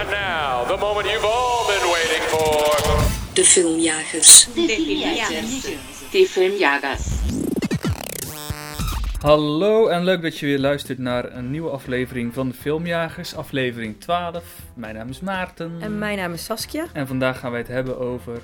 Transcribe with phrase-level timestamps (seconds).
[0.00, 3.34] And now, the moment you've all been waiting for.
[3.34, 4.48] De filmjagers.
[6.10, 7.06] De filmjagers.
[9.20, 14.00] Hallo en leuk dat je weer luistert naar een nieuwe aflevering van de Filmjagers, aflevering
[14.00, 14.42] 12.
[14.74, 15.76] Mijn naam is Maarten.
[15.80, 16.86] En mijn naam is Saskia.
[16.92, 18.40] En vandaag gaan wij het hebben over.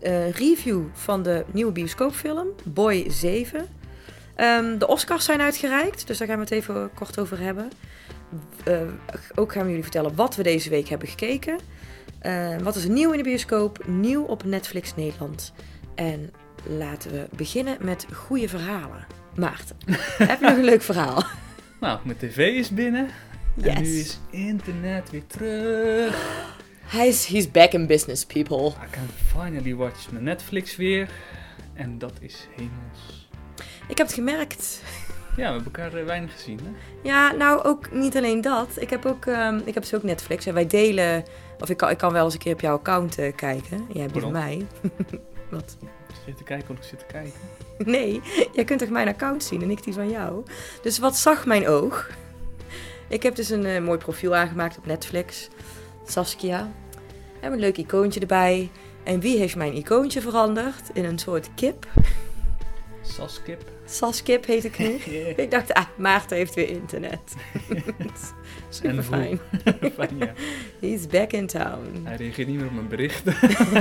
[0.00, 3.68] Een review van de nieuwe bioscoopfilm, Boy 7.
[4.34, 7.70] Ehm, de Oscars zijn uitgereikt, dus daar gaan we het even kort over hebben.
[8.64, 8.80] Eh,
[9.34, 11.58] ook gaan we jullie vertellen wat we deze week hebben gekeken.
[12.18, 15.52] Eh, wat is er nieuw in de bioscoop, nieuw op Netflix Nederland.
[15.94, 16.32] En
[16.66, 19.06] laten we beginnen met goede verhalen.
[19.36, 19.76] Maarten,
[20.30, 21.24] heb je nog een leuk verhaal?
[21.80, 23.08] Nou, mijn tv is binnen.
[23.62, 24.04] En nu Yes.
[24.06, 26.16] is internet weer terug.
[26.88, 28.66] Hij is he's back in business, people.
[28.68, 31.08] I can finally watch mijn Netflix weer.
[31.74, 33.28] En dat is hemels.
[33.88, 34.82] Ik heb het gemerkt.
[35.38, 36.70] Ja, we hebben elkaar eh, weinig gezien, hè?
[37.02, 38.68] Ja, nou ook niet alleen dat.
[38.76, 41.24] Ik heb ook, ehm, ik heb dus ook Netflix en wij delen,
[41.60, 43.86] of ik kan, ik kan wel eens een keer op jouw account eh, kijken.
[43.92, 44.66] Jij hebt die van mij.
[45.50, 45.76] Wat?
[46.08, 47.32] Zit je te kijken of ik zit te kijken?
[47.84, 48.20] Nee,
[48.52, 50.44] jij kunt toch mijn account zien en ik die van jou.
[50.82, 52.10] Dus wat zag mijn oog?
[53.08, 55.48] Ik heb dus een eh, mooi profiel aangemaakt op Netflix.
[56.06, 56.70] Saskia.
[57.40, 58.70] En een leuk icoontje erbij.
[59.02, 60.90] En wie heeft mijn icoontje veranderd?
[60.92, 61.86] In een soort kip.
[63.08, 63.62] Saskip.
[63.86, 64.86] Saskip heet ik nu.
[65.44, 67.34] Ik dacht, ah, Maarten heeft weer internet.
[68.68, 69.40] Super fijn.
[69.94, 70.32] Fijn, ja.
[70.80, 72.00] He's back in town.
[72.04, 73.34] Hij reageert niet meer op mijn berichten.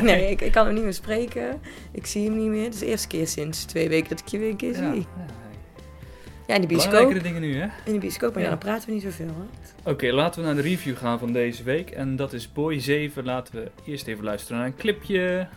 [0.04, 1.62] nee, ik, ik kan hem niet meer spreken.
[1.92, 2.64] Ik zie hem niet meer.
[2.64, 4.94] Het is de eerste keer sinds twee weken dat ik je weer een keer Ja,
[4.94, 5.06] zie.
[6.48, 6.56] ja.
[6.56, 6.92] In de bioscoop.
[6.92, 7.68] Belangrijkere dingen nu, hè?
[7.86, 8.56] In de bioscoop, maar ja, Ja.
[8.56, 9.48] dan praten we niet zoveel.
[9.84, 11.90] Oké, laten we naar de review gaan van deze week.
[11.90, 13.26] En dat is Boy 7.
[13.26, 15.48] Laten we eerst even luisteren naar een clipje.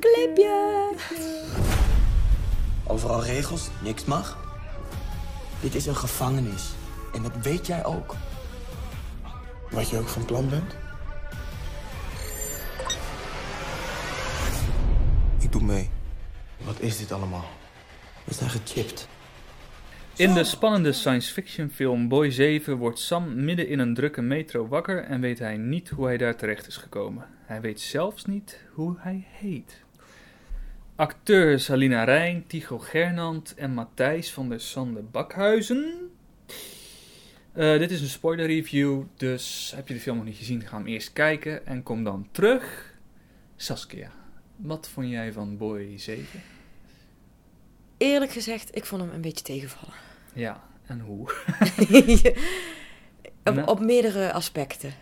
[0.00, 0.90] Clipje!
[2.86, 4.38] Overal regels, niks mag.
[5.60, 6.70] Dit is een gevangenis.
[7.14, 8.14] En dat weet jij ook.
[9.70, 10.76] Wat je ook van plan bent?
[15.38, 15.90] Ik doe mee.
[16.64, 17.44] Wat is dit allemaal?
[18.24, 19.08] We zijn gechipt.
[20.16, 24.68] In de spannende science fiction film Boy 7 wordt Sam midden in een drukke metro
[24.68, 27.26] wakker en weet hij niet hoe hij daar terecht is gekomen.
[27.44, 29.82] Hij weet zelfs niet hoe hij heet.
[31.02, 36.10] Acteurs Alina Rijn, Tycho Gernand en Matthijs van der Sande Bakhuizen.
[37.52, 40.76] Eh, dit is een spoiler review, dus heb je de film nog niet gezien, ga
[40.76, 42.94] hem eerst kijken en kom dan terug.
[43.56, 44.10] Saskia,
[44.56, 46.24] wat vond jij van Boy 7?
[47.96, 49.94] Eerlijk gezegd, ik vond hem een beetje tegenvallen.
[50.32, 51.30] Ja, en hoe?
[53.44, 53.66] op, Nou.
[53.66, 54.92] op meerdere aspecten.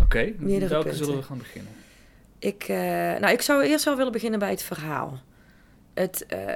[0.00, 1.04] Oké, Meerdere welke punten.
[1.04, 1.72] zullen we gaan beginnen?
[2.38, 2.76] Ik, eh,
[3.20, 5.20] nou, ik zou eerst wel willen beginnen bij het verhaal.
[5.96, 6.54] Het, eh,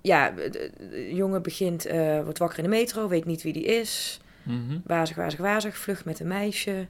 [0.00, 3.64] ja, de, de jongen begint, eh, wordt wakker in de metro, weet niet wie die
[3.64, 4.20] is.
[4.42, 4.78] Mhm.
[4.84, 6.86] Wazig, wazig, wazig, vlucht met een meisje.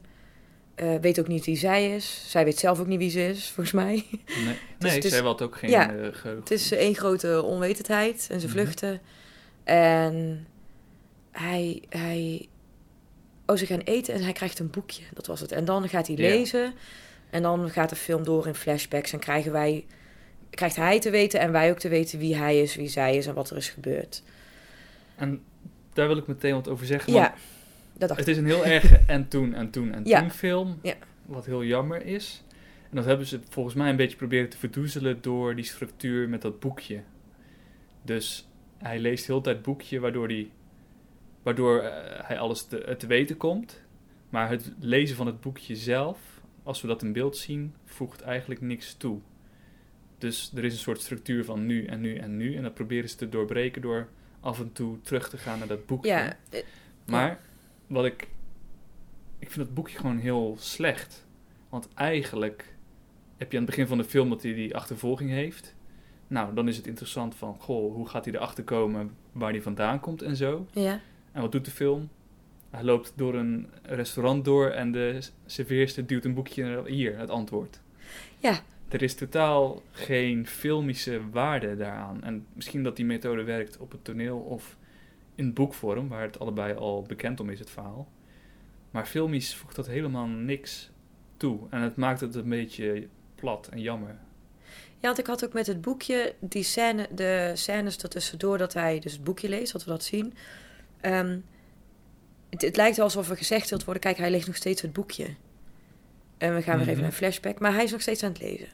[0.75, 2.25] Eh, weet ook niet wie zij is.
[2.29, 3.85] Zij weet zelf ook niet wie ze is, volgens mij.
[3.95, 4.25] Nee,
[4.79, 6.37] nee het is- zij had ook geen ja, geheugen.
[6.37, 8.55] Het is één grote onwetendheid en ze Mhm.
[8.57, 9.01] vluchten.
[9.65, 10.47] En
[11.31, 12.49] hij, hij...
[13.47, 15.03] Oh, ze gaan eten en hij krijgt een boekje.
[15.15, 15.53] Dat was het.
[15.53, 16.23] En dan gaat hij Ja.
[16.23, 16.73] lezen.
[17.31, 19.13] En dan gaat de film door in flashbacks.
[19.13, 19.87] En krijgen wij,
[20.51, 23.27] krijgt hij te weten en wij ook te weten wie hij is, wie zij is
[23.27, 24.23] en wat er is gebeurd.
[25.17, 25.43] En
[25.93, 27.13] daar wil ik meteen wat over zeggen.
[27.13, 27.35] Ja,
[27.93, 30.21] dat dacht Het is een heel erg en toen en toen en Ja.
[30.21, 30.79] toen film.
[30.83, 30.95] Ja.
[31.27, 32.43] Wat heel jammer is.
[32.91, 36.43] En dat hebben ze volgens mij een beetje proberen te verdoezelen door die structuur met
[36.43, 37.01] dat boekje.
[38.03, 40.51] Dus hij leest heel de tijd boekje waardoor, die,
[41.43, 43.81] waardoor eh, hij alles te, te weten komt.
[44.31, 46.19] Maar het lezen van het boekje zelf,
[46.63, 49.19] als we dat in beeld zien, voegt eigenlijk niks toe.
[50.21, 52.57] Dus er is een soort structuur van nu en nu en nu.
[52.57, 54.09] En dat proberen ze te doorbreken door
[54.41, 56.09] af en toe terug te gaan naar dat boekje.
[56.09, 56.61] Ja, eh,
[57.07, 57.41] Maar
[57.87, 58.29] wat ik.
[59.39, 61.27] Ik vind het boekje gewoon heel slecht.
[61.69, 62.75] Want eigenlijk
[63.37, 65.75] heb je aan het begin van de film dat hij die achtervolging heeft.
[66.27, 70.01] Nou, dan is het interessant van, goh, hoe gaat hij erachter komen waar hij vandaan
[70.01, 70.67] komt en zo.
[70.73, 71.01] ja.
[71.33, 72.09] En wat doet de film?
[72.71, 77.31] Hij loopt door een restaurant door en de serveerster duwt een boekje naar hier, het
[77.31, 77.81] antwoord.
[78.39, 78.61] Ja.
[78.91, 82.23] Er is totaal geen filmische waarde daaraan.
[82.23, 84.77] En misschien dat die methode werkt op het toneel of
[85.35, 88.09] in boekvorm, waar het allebei al bekend om is, het verhaal.
[88.91, 90.91] Maar filmisch voegt dat helemaal niks
[91.37, 91.59] toe.
[91.71, 94.19] En het maakt het een beetje plat en jammer.
[94.99, 98.99] Ja, want ik had ook met het boekje die scène, de scènes ertussendoor dat hij
[98.99, 100.35] dus het boekje leest, dat we dat zien.
[101.01, 101.39] Ehm,
[102.51, 105.27] het, het lijkt alsof er gezegd wilt worden, kijk, hij leest nog steeds het boekje.
[106.39, 106.97] En we gaan weer even Mhm.
[107.01, 108.69] naar een flashback, maar hij is nog steeds aan het lezen.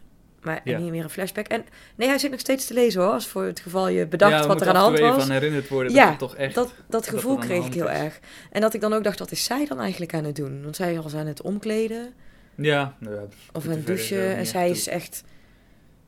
[0.46, 0.74] Maar Ja.
[0.74, 1.46] en niet meer een flashback.
[1.46, 1.64] En
[1.96, 3.12] nee, hij zit nog steeds te lezen hoor.
[3.12, 5.22] Als voor het geval je bedacht ja, wat er aan de hand was.
[5.22, 6.54] aan herinnerd worden Ja, dat toch echt...
[6.54, 7.98] Dat, dat gevoel kreeg ik heel is.
[7.98, 8.20] erg.
[8.50, 10.62] En dat ik dan ook dacht, wat is zij dan eigenlijk aan het doen?
[10.62, 12.12] Want zij was aan het omkleden
[12.54, 14.36] Ja, nou ja, of aan het verder douchen.
[14.36, 14.76] En zij toe.
[14.76, 15.24] is echt...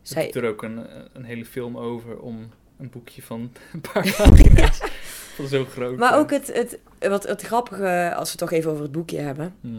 [0.03, 3.41] Zij, er ook een, een hele film over om een boekje van
[3.73, 4.79] een paar pagina's.
[5.35, 5.97] Van zo groot.
[5.99, 9.19] maar ook het, het, wat, het grappige, als we het toch even over het boekje
[9.19, 9.55] hebben.
[9.61, 9.77] Mhm.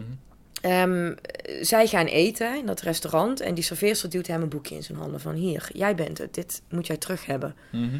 [0.60, 1.14] Ehm,
[1.60, 4.98] zij gaan eten in dat restaurant en die serveerster duwt hem een boekje in zijn
[4.98, 7.54] handen van hier, jij bent het, dit moet jij terug hebben.
[7.72, 7.98] Mhm.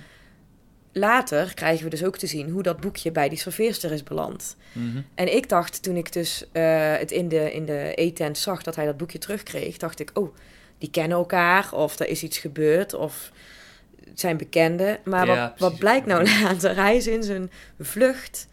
[0.93, 4.57] Later krijgen we dus ook te zien hoe dat boekje bij die serveerster is beland.
[4.73, 5.01] Mhm.
[5.15, 8.77] En ik dacht toen ik dus eh, het in de, in de eetent zag dat
[8.77, 10.37] hij dat boekje terugkreeg, dacht ik, oh,
[10.79, 13.33] die kennen elkaar of er is iets gebeurd of
[14.09, 14.99] het zijn bekenden.
[15.05, 15.61] Maar Ja, wat, precies.
[15.61, 16.77] wat blijkt nou later?
[16.77, 18.49] Hij is in zijn vlucht,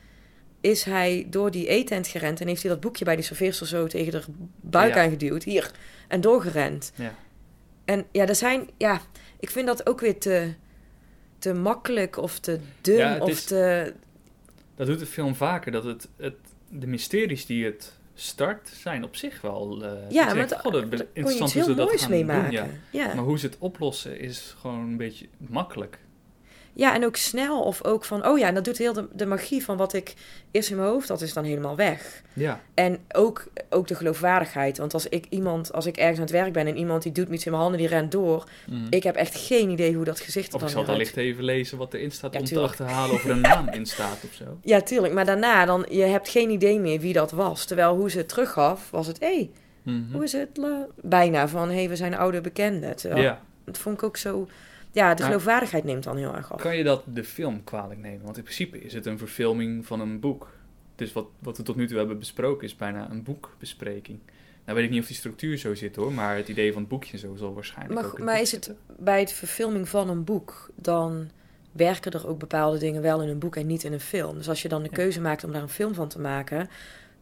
[0.62, 3.88] is hij door die eetent gerend en heeft hij dat boekje bij die serveerster zo
[3.88, 4.21] tegen de
[4.62, 5.04] buik Ja.
[5.04, 5.71] aangeduwd, hier,
[6.07, 6.92] en doorgerend.
[6.95, 7.13] Ja.
[7.86, 9.01] En ja, er zijn, ja,
[9.39, 10.54] ik vind dat ook weer te,
[11.39, 13.94] te makkelijk of te dun Ja, het of is- te...
[14.75, 15.71] Dat doet de film vaker.
[15.71, 16.36] Dat het, het,
[16.69, 19.83] de mysteries die het start zijn op zich wel...
[19.83, 20.38] eh Ja, maar
[21.13, 22.51] interessant ze heel dat moois gaan mee doen, maken.
[22.51, 22.68] ja.
[22.89, 23.13] ja.
[23.13, 25.98] Maar hoe ze het oplossen is gewoon een beetje makkelijk.
[26.77, 29.25] Ja, en ook snel of ook van, oh ja, en dat doet heel de, de
[29.25, 30.13] magie van wat ik
[30.51, 32.21] eerst in mijn hoofd had, is dan helemaal weg.
[32.33, 32.62] Ja.
[32.74, 34.77] En ook, ook de geloofwaardigheid.
[34.77, 37.29] Want als ik iemand, als ik ergens aan het werk ben en iemand die doet
[37.29, 38.50] iets in mijn handen, die rent door.
[38.68, 38.85] Mhm.
[38.89, 41.18] Ik heb echt geen idee hoe dat gezicht er Of dan ik zal dan licht
[41.18, 42.75] even lezen wat erin staat Ja, om tuurlijk.
[42.75, 44.44] te achterhalen of er een naam in staat of zo.
[44.73, 45.13] Ja, tuurlijk.
[45.13, 47.65] Maar daarna, dan, je hebt geen idee meer wie dat was.
[47.65, 49.50] Terwijl hoe ze het teruggaf, was het, hé, hey,
[49.83, 50.13] Mhm.
[50.13, 50.50] hoe is het?
[51.01, 52.95] Bijna van, hé, hey, we zijn oude bekenden.
[52.95, 53.41] Terwijl, Ja.
[53.65, 54.47] Dat vond ik ook zo...
[54.92, 56.62] Ja, de geloofwaardigheid neemt dan heel erg af.
[56.62, 58.24] Kan je dat de film kwalijk nemen?
[58.25, 60.50] Want in principe is het een verfilming van een boek.
[60.95, 64.19] Dus wat, wat we tot nu toe hebben besproken is bijna een boekbespreking.
[64.66, 66.89] Nou weet ik niet of die structuur zo zit hoor, maar het idee van het
[66.89, 70.69] boekje zo zal waarschijnlijk Maar ook maar is het- bij het verfilming van een boek,
[70.75, 71.30] dan
[71.72, 74.38] werken er ook bepaalde dingen wel in een boek en niet in een film.
[74.38, 74.95] Dus als je dan de Ja.
[74.95, 76.69] keuze maakt om daar een film van te maken,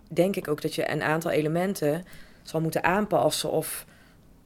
[0.07, 2.03] denk ik ook dat je een aantal elementen
[2.43, 3.85] zal moeten aanpassen of,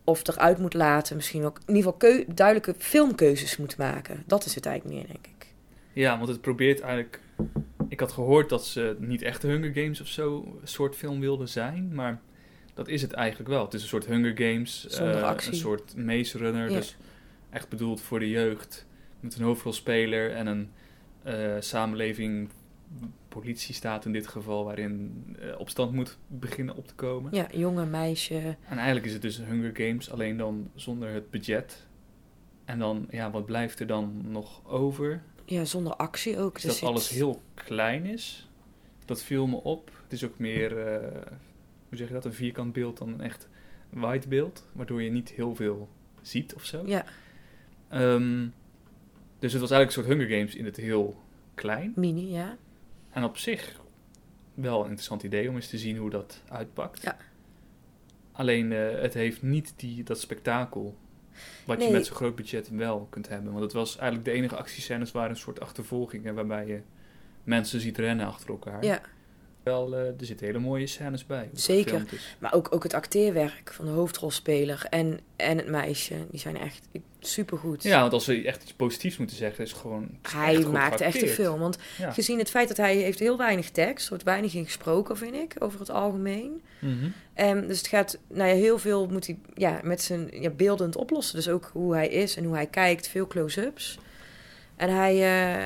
[0.09, 1.15] of eruit moet laten.
[1.15, 4.23] Misschien ook in ieder geval duidelijke filmkeuzes moet maken.
[4.27, 5.47] Dat is het eigenlijk meer, denk ik.
[5.94, 7.19] Ja, want het probeert eigenlijk...
[7.88, 11.94] Ik had gehoord dat ze niet echt Hunger Games of zo soort film wilden zijn,
[11.94, 12.21] maar
[12.73, 13.63] dat is het eigenlijk wel.
[13.63, 15.51] Het is een soort Hunger Games, Zonder actie.
[15.51, 16.75] een soort Maze Runner, Ja.
[16.77, 16.95] dus
[17.50, 18.85] echt bedoeld voor de jeugd.
[19.19, 20.69] Met een hoofdrolspeler en een
[21.23, 22.50] eh, samenleving,
[23.27, 27.36] politiestaat in dit geval, waarin eh, opstand moet beginnen op te komen.
[27.36, 28.56] Ja, jonge meisje.
[28.69, 31.88] En eigenlijk is het dus Hunger Games, alleen dan zonder het budget.
[32.65, 35.21] En dan, ja, wat blijft er dan nog over?
[35.45, 36.57] Ja, zonder actie ook.
[36.57, 38.50] Is Er dat alles heel klein is.
[39.06, 39.91] Dat viel me op.
[40.03, 41.21] Het is ook meer, eh,
[41.89, 43.47] hoe zeg je dat, een vierkant beeld dan een echt
[43.89, 44.68] wide beeld.
[44.71, 45.89] Waardoor je niet heel veel
[46.21, 46.83] ziet of zo.
[46.86, 47.06] Ja,
[47.89, 48.47] Ehm,
[49.39, 51.21] dus het was eigenlijk een soort Hunger Games in het heel
[51.53, 51.94] klein.
[51.95, 52.57] mini, ja.
[53.09, 53.79] En op zich
[54.53, 57.01] wel een interessant idee om eens te zien hoe dat uitpakt.
[57.01, 57.17] Ja.
[58.31, 60.97] Alleen eh, het heeft niet die, dat spektakel.
[61.65, 63.51] Wat je met zo'n groot budget wel kunt hebben.
[63.51, 66.81] Want het was eigenlijk de enige actiescènes waren een soort achtervolgingen waarbij je
[67.44, 68.83] mensen ziet rennen achter elkaar.
[68.83, 69.01] Ja.
[69.69, 71.50] Wel, eh, er zitten hele mooie scènes bij.
[71.54, 72.04] Zeker.
[72.39, 76.88] Maar ook, ook het acteerwerk van de hoofdrolspeler en, en het meisje, die zijn echt
[77.19, 77.83] supergoed.
[77.83, 80.10] Ja, want als we echt iets positiefs moeten zeggen, is gewoon.
[80.24, 81.60] is Hij echt maakt echt een film.
[81.60, 82.12] Want Ja.
[82.12, 85.36] gezien het feit dat hij heeft heel weinig tekst, er wordt weinig in gesproken, vind
[85.36, 86.62] ik, over het algemeen.
[87.33, 90.96] En dus het gaat, nou ja, heel veel moet hij ja, met zijn ja, beeldend
[90.96, 91.36] oplossen.
[91.36, 94.00] Dus ook hoe hij is en hoe hij kijkt, veel close-ups.
[94.75, 95.65] En hij, eh,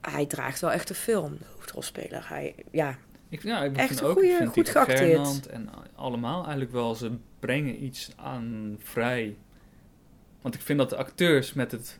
[0.00, 2.24] hij draagt wel echt de film, de hoofdrolspeler.
[2.28, 2.98] Hij, ja,
[3.32, 5.46] Ik, ja, ik Echt een ook, goeie- goed geacteerd.
[5.46, 7.10] En allemaal eigenlijk wel, ze
[7.40, 9.36] brengen iets aan vrij.
[10.40, 11.98] Want ik vind dat de acteurs met het,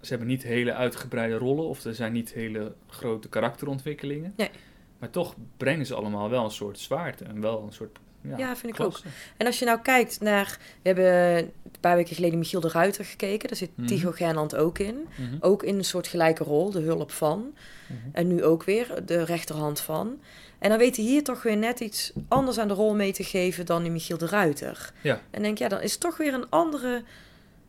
[0.00, 4.32] ze hebben niet hele uitgebreide rollen of er zijn niet hele grote karakterontwikkelingen.
[4.36, 4.50] Nee.
[4.98, 7.98] Maar toch brengen ze allemaal wel een soort zwaarte en wel een soort,
[8.28, 9.04] ja, Ja, vind ik klasse.
[9.36, 10.58] En als je nou kijkt naar...
[10.82, 13.48] We hebben een paar weken geleden Michiel de Ruiter gekeken.
[13.48, 13.86] Daar zit Mhm.
[13.86, 15.08] Tycho Gernand ook in.
[15.16, 15.36] Mhm.
[15.40, 17.54] Ook in een soort gelijke rol, de hulp van.
[17.86, 17.98] Mhm.
[18.12, 20.20] En nu ook weer de rechterhand van.
[20.58, 23.24] En dan weet hij hier toch weer net iets anders aan de rol mee te
[23.24, 24.92] geven dan in Michiel de Ruiter.
[25.00, 25.20] Ja.
[25.30, 27.02] En denk ja, dan is toch weer een andere,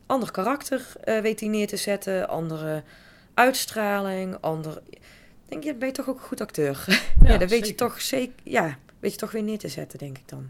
[0.06, 2.28] ander karakter eh, weet hij neer te zetten.
[2.30, 2.84] Andere
[3.34, 4.82] uitstraling, ander...
[5.50, 6.86] Denk je, ben je toch ook een goed acteur.
[7.24, 8.34] Ja, dan weet je toch zeker...
[8.44, 10.50] Ja, weet je toch weer neer te zetten, denk ik dan.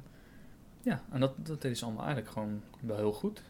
[0.82, 3.42] Ja, en dat, dat is allemaal eigenlijk gewoon wel heel goed.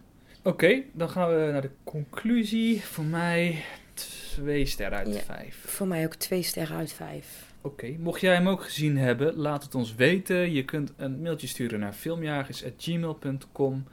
[0.44, 2.82] Oké, dan gaan we naar de conclusie.
[2.84, 5.20] Voor mij twee sterren uit Ja.
[5.20, 5.64] vijf.
[5.68, 7.54] Voor mij ook twee sterren uit vijf.
[7.62, 10.52] Oké, mocht jij hem ook gezien hebben, laat het ons weten.
[10.52, 13.84] Je kunt een mailtje sturen naar filmjagers.gmail.com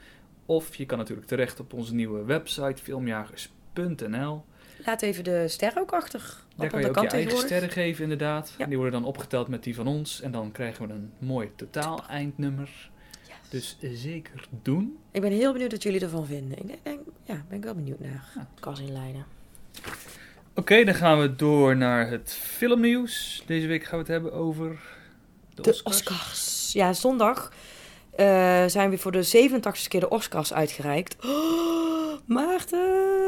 [0.47, 4.45] Of je kan natuurlijk terecht op onze nieuwe website filmjagers.nl.
[4.87, 6.21] Laat even de ster ook achter.
[6.57, 8.55] Daar Op kan je ook je eigen sterren geven inderdaad.
[8.59, 8.67] Ja.
[8.67, 10.21] Die worden dan opgeteld met die van ons.
[10.21, 12.91] En dan krijgen we een mooi totaal eindnummer.
[13.49, 14.99] Dus eh, zeker doen.
[15.11, 16.59] Ik ben heel benieuwd wat jullie ervan vinden.
[16.59, 18.31] Ik denk, denk- ja, ben ik wel benieuwd naar.
[18.35, 18.47] Ja.
[18.61, 19.25] Kas inleiden.
[20.55, 23.43] Oké, dan gaan we door naar het filmnieuws.
[23.47, 24.81] Deze week gaan we het hebben over
[25.55, 25.97] de, De Oscars.
[26.01, 26.73] Oscars.
[26.73, 27.53] Ja, zondag
[28.17, 31.17] eh, zijn weer voor de 87ste keer de Oscars uitgereikt.
[31.25, 31.92] Oh,
[32.25, 32.79] Maarten,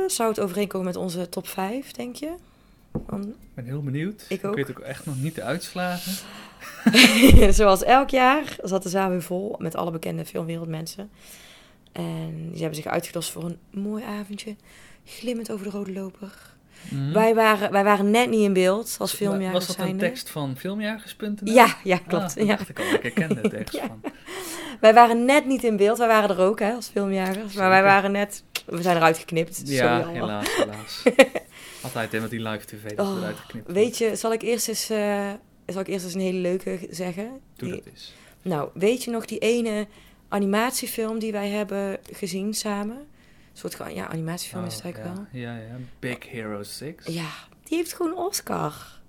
[0.07, 2.35] zou het overeenkomen met onze top 5, denk je?
[3.07, 4.25] Want, Ik ben heel benieuwd.
[4.29, 4.55] Ik ook.
[4.55, 6.13] weet ook echt nog niet de uitslagen.
[7.55, 11.11] zoals elk jaar zat de zaal weer vol met alle bekende filmwereldmensen.
[11.93, 14.57] En die hebben zich uitgedost voor een mooi avondje.
[15.05, 16.53] Glimmend over de rode loper.
[16.91, 17.13] Mhm.
[17.13, 20.05] Wij, waren, wij waren net niet in beeld als filmjagers Was dat een zijnde.
[20.07, 21.53] tekst van filmjagers.nl?
[21.55, 22.25] Ja, ja, klopt.
[22.25, 22.57] Ah, dat ja.
[22.57, 22.85] dacht ik al.
[22.85, 23.87] Ik herkende de tekst Ja.
[23.87, 24.01] van.
[24.81, 25.99] Wij waren net niet in beeld.
[25.99, 27.55] Wij waren er ook hè, als filmjagers.
[27.55, 28.43] Maar wij waren net...
[28.65, 29.57] We zijn eruit geknipt.
[29.57, 31.03] Sorry Ja, helaas, helaas.
[31.83, 34.69] Altijd hè, met die live tv dat Oh, eruit geknipt Weet je, zal ik eerst
[34.69, 35.31] eens, eh,
[35.67, 37.41] zal ik eerst eens een hele leuke zeggen?
[37.57, 38.13] Doe Die- dat eens.
[38.43, 39.87] Nou, weet je nog die ene
[40.29, 42.97] animatiefilm die wij hebben gezien samen?
[42.97, 45.27] Een soort ja, animatiefilm is het Oh, eigenlijk ja.
[45.33, 45.41] wel.
[45.43, 45.77] Ja, ja.
[45.99, 46.95] Big Hero 6.
[47.07, 47.29] Ja,
[47.65, 49.01] die heeft gewoon Oscar.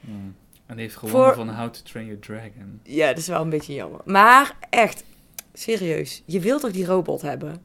[0.00, 0.34] Hmm.
[0.66, 2.80] En die heeft gewonnen Voor- van How to Train Your Dragon.
[2.82, 4.00] Ja, dat is wel een beetje jammer.
[4.04, 5.04] Maar echt,
[5.52, 7.62] serieus, je wilt toch die robot hebben?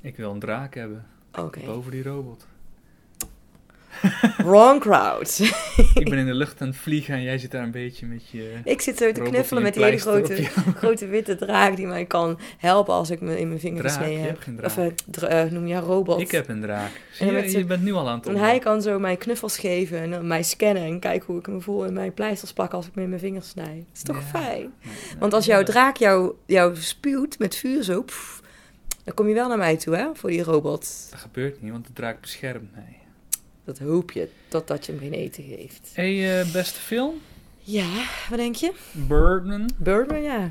[0.00, 1.06] Ik wil een draak hebben.
[1.34, 1.60] Oké.
[1.64, 2.46] Boven die robot.
[4.36, 5.38] Wrong crowd.
[5.94, 8.28] ik ben in de lucht aan het vliegen en jij zit daar een beetje met
[8.28, 8.60] je...
[8.64, 10.44] Ik zit zo te knuffelen en met die hele grote,
[10.80, 14.40] grote witte draak die mij kan helpen als ik me in mijn vinger gesneden heb.
[14.40, 14.70] geen draak.
[14.70, 14.76] Of
[15.20, 16.20] eh, eh, noem je robot.
[16.20, 16.90] Ik heb een draak.
[17.12, 19.98] Zie En je, bent nu al aan het En hij kan zo mij knuffels geven
[19.98, 22.86] en dan mij scannen en kijken hoe ik me voel en mij pleisters plakken als
[22.86, 23.84] ik me in mijn vingers snij.
[23.88, 24.40] Dat is toch Ja.
[24.40, 24.72] fijn?
[25.18, 28.42] Want als jouw draak jou, jou spuwt met vuur zo, pff,
[29.08, 31.06] dan kom je wel naar mij toe, hè, voor die robot.
[31.10, 32.98] Dat gebeurt niet, want de draak beschermt mij.
[33.64, 35.90] Dat hoop je, totdat je hem geen eten geeft.
[35.92, 37.14] hey, eh, beste film?
[37.58, 38.72] Ja, wat denk je?
[38.92, 39.70] Birdman.
[39.76, 40.50] Birdman, ja.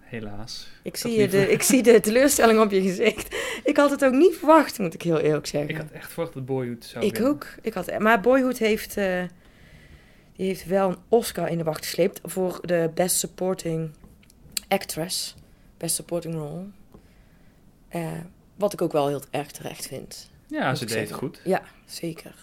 [0.00, 0.68] Helaas.
[0.82, 3.36] Ik zie, je de, ik zie de teleurstelling op je gezicht.
[3.64, 5.70] Ik had het ook niet verwacht, moet ik heel eerlijk zeggen.
[5.70, 7.30] Ik had echt verwacht dat Boyhood zou Ik winnen.
[7.30, 7.46] ook.
[7.62, 9.22] Ik had, maar Boyhood heeft, eh,
[10.36, 13.90] die heeft wel een Oscar in de wacht gesleept voor de Best Supporting
[14.68, 15.34] Actress.
[15.76, 16.64] Best Supporting Role.
[17.88, 18.12] Eh,
[18.56, 20.30] wat ik ook wel heel erg terecht vind.
[20.46, 21.40] Ja, ze deed het goed.
[21.44, 22.34] Ja, zeker.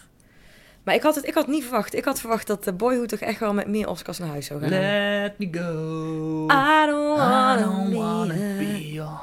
[0.82, 1.94] Maar ik had het ik had niet verwacht.
[1.94, 4.60] Ik had verwacht dat de Boyhood toch echt wel met meer Oscars naar huis zou
[4.60, 4.68] gaan.
[4.68, 6.46] Let me go.
[6.50, 9.20] I don't wanna, I don't wanna be a be your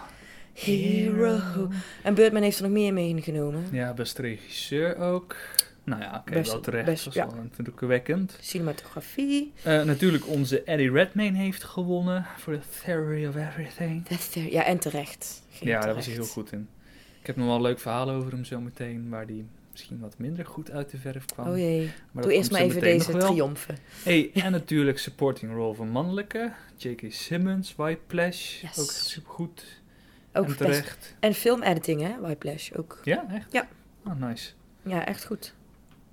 [0.53, 1.69] hero.
[2.03, 3.67] En Birdman heeft er nog meer meegenomen.
[3.71, 5.35] Ja, beste regisseur ook.
[5.85, 6.85] Nou ja, oké, wel terecht.
[6.85, 7.25] best- dat ja.
[7.27, 8.37] is wel indrukwekkend.
[8.41, 9.53] Cinematografie.
[9.63, 14.07] Eh, natuurlijk onze Eddie Redmayne heeft gewonnen voor The Theory of Everything.
[14.51, 15.43] Ja, en terecht.
[15.49, 16.67] Ging ja, daar was hij heel goed in.
[17.19, 20.45] Ik heb nog wel een leuk verhaal over hem zometeen, waar die misschien wat minder
[20.45, 21.47] goed uit de verf kwam.
[21.47, 21.85] Oh jee.
[22.11, 23.31] Maar Doe dat eerst maar even deze nog wel.
[23.31, 23.77] triomfen.
[24.03, 26.51] Hey, en natuurlijk supporting role van mannelijke.
[26.77, 27.01] J.K.
[27.09, 28.79] Simmons, White Plash, Yes.
[28.79, 29.81] ook supergoed.
[30.33, 30.57] Ook en best.
[30.57, 31.15] terecht.
[31.19, 32.19] En filmediting, hè?
[32.19, 32.99] Whiplash ook.
[33.03, 33.51] Ja, echt?
[33.51, 33.67] Ja.
[34.05, 34.51] Oh, nice.
[34.83, 35.53] Ja, echt goed.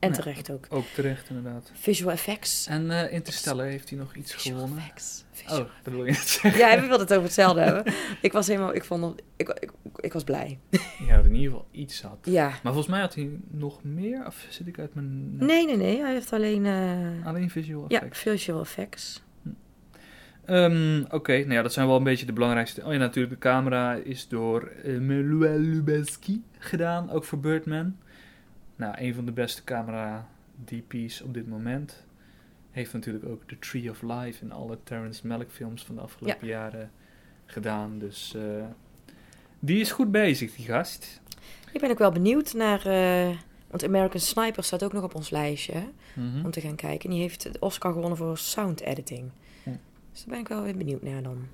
[0.00, 0.14] En Ja.
[0.14, 0.66] terecht ook.
[0.68, 1.70] Ook terecht, inderdaad.
[1.74, 2.66] Visual effects.
[2.66, 4.78] En eh Interstellar heeft hij nog iets Visual gewonnen.
[4.84, 5.24] effects.
[5.32, 6.60] Visual- Oh, dat wil je net zeggen.
[6.60, 7.92] Ja, we wilden het over hetzelfde hebben.
[8.22, 10.58] Ik was helemaal, ik vond, het- ik, ik, ik was blij.
[11.06, 12.18] Ja, dat in ieder geval iets had.
[12.24, 12.48] Ja.
[12.48, 15.36] Maar volgens mij had hij nog meer, of zit ik uit mijn...
[15.36, 16.00] Nee, nee, nee.
[16.00, 18.18] Hij heeft alleen, eh, Alleen visual ja, effects.
[18.20, 19.22] visual effects.
[20.44, 22.84] Ehm, Oké, nou ja, dat zijn wel een beetje de belangrijkste.
[22.84, 27.96] Oh ja, natuurlijk, de camera is door Emmanuel Lubezki gedaan, ook voor Birdman.
[28.80, 30.28] Nou, een van de beste camera
[30.64, 32.04] DP's op dit moment.
[32.70, 36.46] Heeft natuurlijk ook The Tree of Life en alle Terrence Malick films van de afgelopen
[36.46, 36.90] jaren
[37.46, 37.98] gedaan.
[37.98, 38.64] Dus eh,
[39.58, 41.20] die is goed bezig, die gast.
[41.72, 43.36] Ik ben ook wel benieuwd naar, eh,
[43.70, 45.82] want American Sniper staat ook nog op ons lijstje,
[46.14, 46.44] Mhm.
[46.44, 47.10] om te gaan kijken.
[47.10, 49.30] Die heeft de Oscar gewonnen voor sound editing.
[50.12, 51.46] Dus daar ben ik wel weer benieuwd naar dan.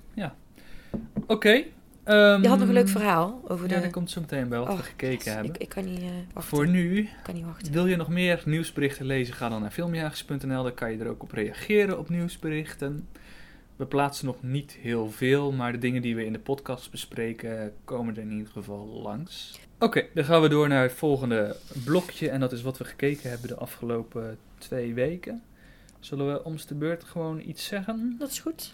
[1.27, 1.63] Oké.
[2.07, 3.81] Ehm, Je had nog een leuk verhaal over Ja, de...
[3.81, 5.25] dat komt zo meteen bij wat we Oh, gekeken yes.
[5.25, 5.53] hebben.
[5.53, 6.57] Ik, ik kan niet eh, wachten.
[6.57, 7.73] Voor nu Ik kan niet wachten.
[7.73, 9.33] Wil je nog meer nieuwsberichten lezen?
[9.33, 10.63] Ga dan naar filmjagers.nl.
[10.63, 13.07] Daar kan je er ook op reageren op nieuwsberichten.
[13.75, 17.73] We plaatsen nog niet heel veel, maar de dingen die we in de podcast bespreken
[17.83, 19.59] komen er in ieder geval langs.
[19.79, 22.29] Oké, dan gaan we door naar het volgende blokje.
[22.29, 25.43] En dat is wat we gekeken hebben de afgelopen twee weken.
[25.99, 28.15] Zullen we om de beurt gewoon iets zeggen?
[28.19, 28.73] Dat is goed.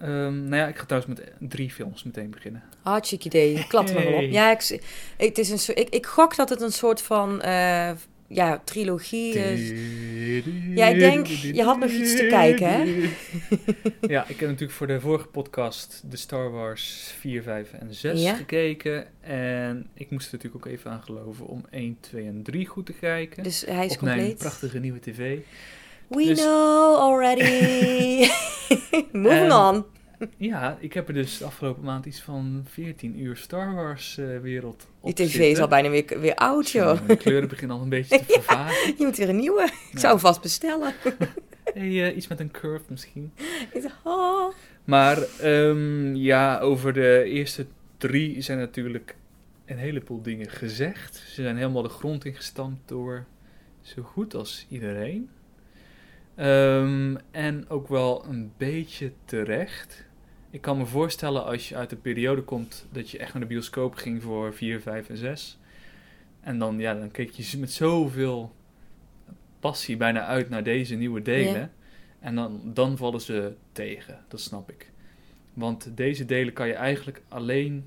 [0.00, 2.62] Ehm, nou ja, ik ga trouwens met drie films meteen beginnen.
[2.82, 3.66] Hartstikke idee.
[3.68, 4.12] Klap er maar op.
[4.12, 4.30] Hey.
[4.30, 4.82] Ja, ik,
[5.16, 7.90] het is een soort, ik, ik gok dat het een soort van eh,
[8.26, 9.32] ja, trilogie.
[9.34, 9.72] is-
[10.74, 12.84] Ja, ik denk, je had nog iets te kijken, hè?
[14.14, 18.22] ja, ik heb natuurlijk voor de vorige podcast de Star Wars 4, 5 en 6
[18.22, 18.34] Ja.
[18.34, 19.06] gekeken.
[19.22, 22.86] En ik moest er natuurlijk ook even aan geloven om 1, 2 en 3 goed
[22.86, 23.42] te kijken.
[23.42, 24.38] Dus hij is op mijn compleet.
[24.38, 25.38] prachtige nieuwe tv.
[26.10, 27.44] We Dus- know already.
[29.12, 29.84] Moving En- on.
[30.36, 34.38] Ja, ik heb er dus de afgelopen maand iets van 14 uur Star Wars eh,
[34.38, 37.06] wereld Die op tv is al bijna weer, weer oud, joh.
[37.06, 38.94] De kleuren beginnen al een beetje te vervagen.
[38.98, 39.62] Je moet weer een nieuwe.
[39.92, 40.92] Ik zou hem vast bestellen.
[41.74, 43.32] Hey, eh, iets met een curve misschien.
[44.04, 44.52] Oh.
[44.84, 47.66] Maar ehm, ja, over de eerste
[47.98, 49.16] drie zijn natuurlijk
[49.66, 51.16] een heleboel dingen gezegd.
[51.16, 53.24] Ze zijn helemaal de grond ingestampt door
[53.80, 55.30] zo goed als iedereen.
[56.40, 60.06] Ehm, en ook wel een beetje terecht.
[60.50, 63.48] Ik kan me voorstellen als je uit de periode komt dat je echt naar de
[63.48, 65.58] bioscoop ging voor 4, 5 en 6.
[66.40, 68.54] En dan, ja, dan keek je met zoveel
[69.58, 71.72] passie bijna uit naar deze nieuwe delen.
[72.20, 74.90] En dan, dan vallen ze tegen, dat snap ik.
[75.54, 77.84] Want deze delen kan je eigenlijk alleen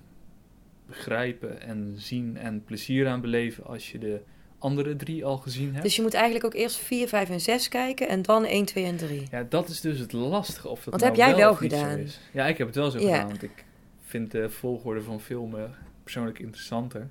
[0.85, 4.21] begrijpen en zien en plezier aan beleven als je de
[4.63, 5.83] andere drie al gezien hebt.
[5.83, 8.85] Dus je moet eigenlijk ook eerst 4, 5 en 6 kijken en dan 1, 2
[8.85, 9.23] en 3.
[9.31, 11.97] Ja, dat is dus het lastige of dat Want nou heb jij wel gedaan?
[11.97, 12.19] is.
[12.31, 13.05] Ja, ik heb het wel zo Ja.
[13.13, 13.65] gedaan, want ik
[14.01, 17.09] vind de volgorde van filmen persoonlijk interessanter.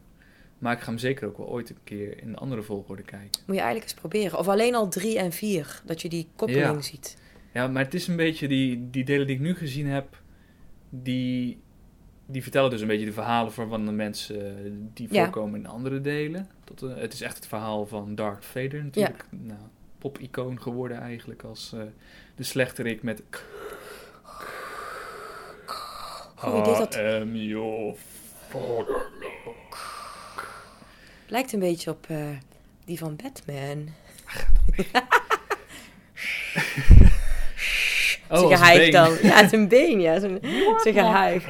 [0.59, 3.31] Maar ik ga hem zeker ook wel ooit een keer in de andere volgorde kijken.
[3.47, 4.39] Moet je eigenlijk eens proberen.
[4.39, 6.81] Of alleen al 3 en 4, dat je die koppeling Ja.
[6.81, 7.17] ziet.
[7.53, 10.21] Ja, maar het is een beetje die, die delen die ik nu gezien heb,
[10.89, 11.59] die,
[12.26, 15.23] die vertellen dus een beetje de verhalen van de mensen eh, die Ja.
[15.23, 16.49] voorkomen in andere delen.
[16.64, 19.25] Tot, eh, het is echt het verhaal van Darth Vader natuurlijk.
[19.31, 19.61] Nou,
[19.99, 21.81] pop-icoon geworden eigenlijk als eh,
[22.37, 23.23] de slechterik met...
[26.43, 27.95] Deed dat- I am your
[28.49, 29.11] father.
[31.29, 32.07] Lijkt een beetje op
[32.85, 33.88] die van Batman.
[38.33, 38.91] Oh, geheig been.
[38.91, 39.17] dan.
[39.23, 40.21] Ja, zijn been, ja.
[40.83, 41.45] Geheig.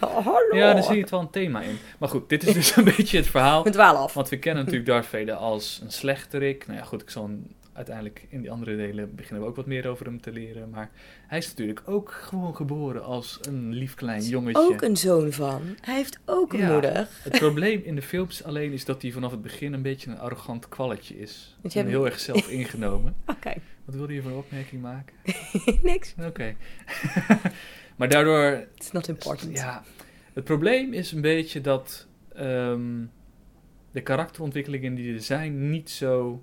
[0.00, 0.56] Oh, hallo.
[0.56, 1.78] Ja, daar zie je het wel een thema in.
[1.98, 3.64] Maar goed, dit is dus een beetje het verhaal.
[3.78, 4.14] Af.
[4.14, 6.66] Want we kennen natuurlijk Darth Vader als een slechterik.
[6.66, 7.30] Nou ja, goed, ik zal
[7.78, 10.70] uiteindelijk in die andere delen beginnen we ook wat meer over hem te leren.
[10.70, 10.90] Maar
[11.26, 14.60] hij is natuurlijk ook gewoon geboren als een lief klein jongetje.
[14.62, 15.62] Ook een zoon van.
[15.80, 16.72] Hij heeft ook een Ja.
[16.72, 17.08] moeder.
[17.22, 20.18] Het probleem in de films alleen is dat hij vanaf het begin een beetje een
[20.18, 21.56] arrogant kwalletje is.
[21.60, 23.14] Want je En hebt- heel erg zelf ingenomen.
[23.26, 23.52] Oké,
[23.84, 25.14] Wat wilde je voor een opmerking maken?
[25.82, 26.14] niks.
[26.26, 26.54] Oké.
[27.96, 29.56] maar daardoor It's not important.
[29.56, 29.82] Ja,
[30.32, 33.04] het probleem is een beetje dat ehm,
[33.90, 36.42] de karakterontwikkelingen die er zijn niet zo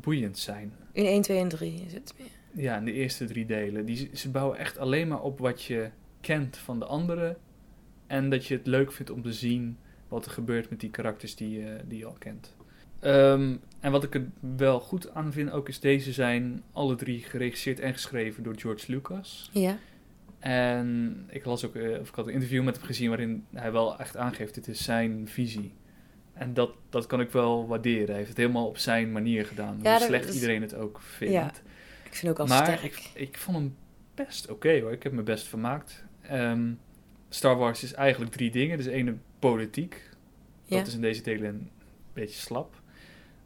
[0.00, 0.72] boeiend zijn.
[0.92, 2.64] In 1, 2 en 3 is het meer.
[2.64, 3.84] Ja, in de eerste drie delen.
[3.86, 7.36] Die, ze bouwen echt alleen maar op wat je kent van de anderen.
[8.06, 9.76] En dat je het leuk vindt om te zien
[10.08, 12.56] wat er gebeurt met die karakters die, je- die je al kent.
[13.00, 17.20] Ehm, en wat ik er wel goed aan vind ook is deze zijn alle drie
[17.20, 19.50] geregisseerd en geschreven door George Lucas.
[19.52, 19.78] Ja.
[20.38, 23.72] En ik las ook, eh, of ik had een interview met hem gezien waarin hij
[23.72, 25.72] wel echt aangeeft, dit is zijn visie.
[26.38, 28.06] En dat, dat kan ik wel waarderen.
[28.06, 29.78] Hij heeft het helemaal op zijn manier gedaan.
[29.82, 31.34] Ja, hoe slecht is- iedereen het ook vindt.
[31.34, 31.52] Ja,
[32.04, 32.82] Ik vind ook al maar sterk.
[32.82, 33.76] ik, ik vond hem
[34.14, 34.92] best oké hoor.
[34.92, 36.04] Ik heb me best vermaakt.
[36.22, 36.72] Ehm,
[37.28, 38.76] Star Wars is eigenlijk drie dingen.
[38.76, 40.02] Dus ene politiek.
[40.66, 41.70] Dat is in deze delen een
[42.12, 42.80] beetje slap.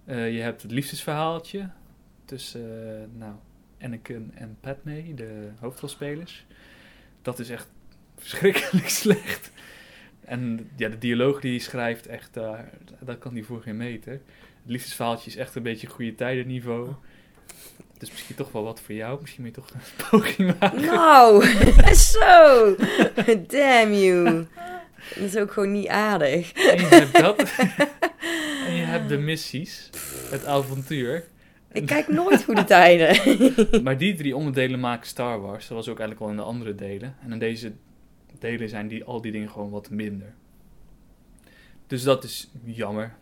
[0.05, 1.68] Eh, je hebt het liefdesverhaaltje
[2.24, 3.33] tussen eh, nou,
[3.81, 6.46] Anakin en Padme, de hoofdrolspelers.
[7.22, 7.68] Dat is echt
[8.16, 9.50] verschrikkelijk slecht.
[10.24, 14.12] En ja, de dialoog die hij schrijft, echt, daar dat kan hij voor geen meter.
[14.12, 16.88] Het liefdesverhaaltje is echt een beetje goede tijdenniveau.
[17.92, 19.20] Het is misschien toch wel wat voor jou.
[19.20, 19.80] Misschien moet je toch een
[20.11, 20.80] poging maken.
[20.80, 21.44] Nou,
[22.12, 22.76] zo.
[23.46, 24.46] Damn you.
[25.14, 26.52] Dat is ook gewoon niet aardig.
[26.52, 27.54] En je hebt dat.
[28.66, 29.90] en je hebt de missies.
[30.30, 31.24] Het avontuur.
[31.72, 33.82] Ik kijk nooit goede tijden.
[33.82, 35.68] Maar die drie onderdelen maken Star Wars.
[35.68, 37.16] Dat was ook eigenlijk al in de andere delen.
[37.24, 37.72] En in deze
[38.42, 40.35] delen zijn die, al die dingen gewoon wat minder.
[41.87, 43.14] Dus dat is jammer.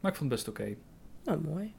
[0.00, 0.74] Maar ik vond het best oké.
[1.24, 1.74] Nou, mooi.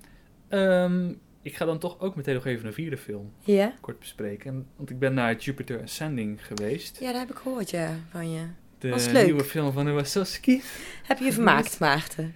[0.48, 3.74] Ehm, ik ga dan toch ook meteen nog even een vierde film Ja?
[3.82, 4.68] kort bespreken.
[4.76, 7.00] Want ik ben naar Jupiter Ascending geweest.
[7.00, 8.46] Ja, dat heb ik gehoord, ja, van je.
[8.78, 9.26] De was leuk.
[9.26, 10.62] nieuwe film van de Wachowski.
[11.04, 12.36] Heb je je vermaakt, Maarten?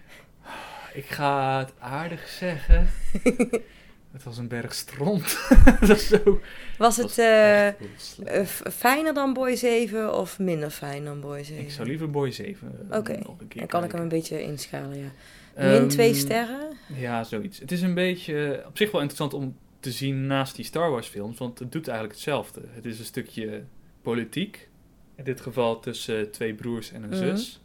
[0.94, 2.88] Ik ga het aardig zeggen.
[4.16, 5.28] het was een berg stront.
[6.10, 6.40] zo.
[6.78, 11.64] Was het was eh, eh, fijner dan Boy 7 of minder fijn dan Boy 7?
[11.64, 14.42] Ik zou liever Boy 7 eh, Oké, een keer Dan kan ik hem een beetje
[14.44, 15.12] inschalen, ja.
[15.56, 16.78] Ehm, Min twee sterren?
[16.96, 17.60] Ja, zoiets.
[17.60, 21.08] Het is een beetje op zich wel interessant om te zien naast die Star Wars
[21.08, 22.62] films, want het doet eigenlijk hetzelfde.
[22.70, 23.64] Het is een stukje
[24.02, 24.70] politiek,
[25.16, 27.18] in dit geval tussen twee broers en een Mhm.
[27.18, 27.62] zus.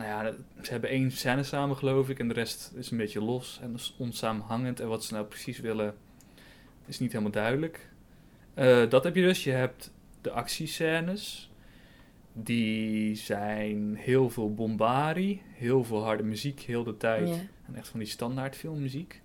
[0.00, 0.32] Nou ja,
[0.62, 2.18] ze hebben één scène samen, geloof ik.
[2.18, 4.80] En de rest is een beetje los en onsamenhangend.
[4.80, 5.94] En wat ze nou precies willen,
[6.86, 7.88] is niet helemaal duidelijk.
[8.54, 9.44] Eh, dat heb je dus.
[9.44, 11.50] Je hebt de actiescènes.
[12.32, 15.42] Die zijn heel veel bombardie.
[15.54, 17.28] Heel veel harde muziek, heel de tijd.
[17.28, 17.34] Ja.
[17.66, 19.22] En echt van die standaard filmmuziek.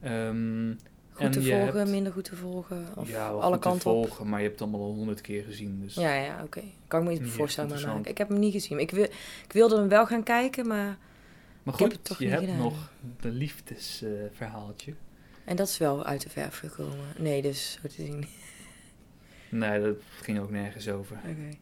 [0.00, 0.74] Ehm,
[1.18, 2.86] Goed En te volgen, hebt- minder goed te volgen.
[2.96, 4.06] Of ja, alle goed te kanten op.
[4.06, 5.80] volgen, maar je hebt het allemaal al honderd keer gezien.
[5.80, 6.62] Dus Ja, ja, oké.
[6.88, 8.08] Kan ik me niet voorstellen, maar interessant.
[8.10, 8.78] ik heb hem niet gezien.
[8.78, 9.04] Ik, wil,
[9.44, 10.96] ik wilde hem wel gaan kijken, maar...
[11.62, 12.56] Maar Ik heb goed, het toch je hebt gedaan.
[12.58, 14.94] nog de liefdesverhaaltje.
[15.44, 17.06] En dat is wel uit de verf gekomen.
[17.18, 18.24] Nee, dus zo te zien.
[19.48, 21.16] nee, dat ging ook nergens over.
[21.16, 21.56] Oké.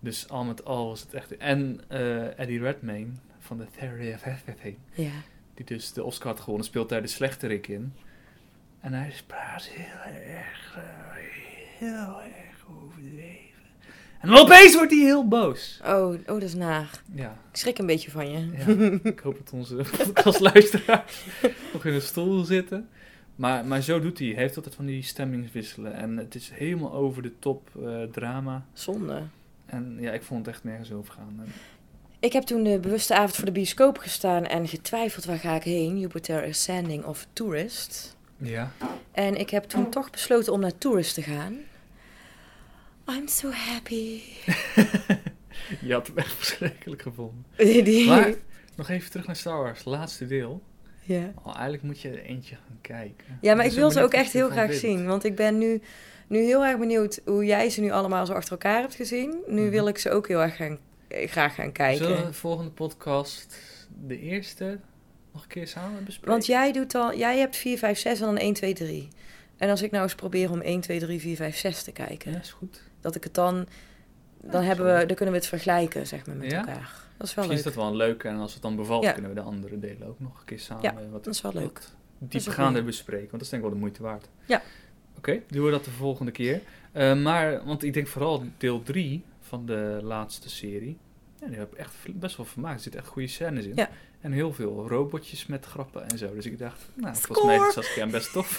[0.00, 1.36] Dus al met al was het echt...
[1.36, 5.10] En eh, Eddie Redmayne van The Theory of Everything, Ja.
[5.54, 7.92] die dus de Oscar had gewonnen, speelt daar de slechterik in.
[8.86, 10.82] En hij praat heel erg, eh,
[11.78, 13.62] heel erg overdreven.
[14.20, 15.80] En dan opeens wordt hij heel boos.
[15.84, 16.90] Oh, oh, dat is naar.
[17.14, 18.38] Ja, Ik schrik een beetje van je.
[18.56, 18.98] ja.
[19.10, 21.24] ik hoop dat onze podcastluisteraars
[21.72, 22.88] nog in een stoel zitten.
[23.36, 24.28] Maar, maar zo doet hij.
[24.28, 25.94] Hij heeft altijd van die stemmingswisselen.
[25.94, 28.66] En het is helemaal over de top eh, drama.
[28.72, 29.22] Zonde.
[29.66, 31.40] En ja, ik vond het echt nergens over gaan.
[31.44, 31.52] En-
[32.20, 35.62] Ik heb toen de bewuste avond voor de bioscoop gestaan en getwijfeld waar ga ik
[35.62, 35.98] heen.
[35.98, 38.15] Jupiter Ascending of Tourist.
[38.36, 38.72] Ja.
[39.12, 41.56] En ik heb toen toch besloten om naar Tourist te gaan.
[43.10, 44.20] I'm so happy.
[45.86, 47.44] Je had hem echt verschrikkelijk gevonden.
[47.56, 48.34] Die, Maar
[48.76, 50.62] nog even terug naar Star Wars, laatste deel.
[51.02, 51.32] ja.
[51.42, 53.38] Oh, eigenlijk moet je er eentje gaan kijken.
[53.40, 54.80] ja, maar Dus ik wil ze ook echt heel graag vindt.
[54.80, 55.06] zien.
[55.06, 55.80] Want ik ben nu,
[56.26, 59.34] nu heel erg benieuwd hoe jij ze nu allemaal zo achter elkaar hebt gezien.
[59.46, 59.70] Nu Mhm.
[59.70, 62.04] wil ik ze ook heel erg gaan, eh, graag gaan kijken.
[62.06, 63.58] Zullen we de volgende podcast
[64.06, 64.78] de eerste
[65.36, 66.30] nog een keer samen bespreken?
[66.30, 69.08] Want jij doet al, jij hebt 4, 5, 6 en dan 1, 2, 3.
[69.56, 72.32] En als ik nou eens probeer om 1, 2, 3, 4, 5, 6 te kijken,
[72.32, 72.82] Ja, is goed.
[73.00, 73.66] dat ik het dan,
[74.42, 76.58] dan, Ja, hebben we, dan kunnen we het vergelijken, zeg maar, met Ja?
[76.58, 77.04] elkaar.
[77.16, 77.56] Dat is wel Misschien leuk.
[77.56, 78.28] is dat wel een leuke.
[78.28, 80.82] En als het dan bevalt, kunnen we de andere delen ook nog een keer samen
[80.82, 81.80] Ja, wat, dat is wel leuk.
[82.30, 82.82] goeie.
[82.82, 83.20] bespreken.
[83.28, 84.28] Want dat is denk ik wel de moeite waard.
[84.46, 84.62] Ja.
[85.16, 86.60] Oké, doen we dat de volgende keer.
[86.92, 90.98] Eh, maar, want ik denk vooral deel 3 van de laatste serie.
[91.46, 92.76] Ja, die heb ik echt best wel vermaakt.
[92.76, 93.72] Er zitten echt goede scènes in.
[93.74, 93.90] Ja.
[94.20, 96.34] En heel veel robotjes met grappen en zo.
[96.34, 98.58] Dus ik dacht, nou, volgens mij is Saskia best tof.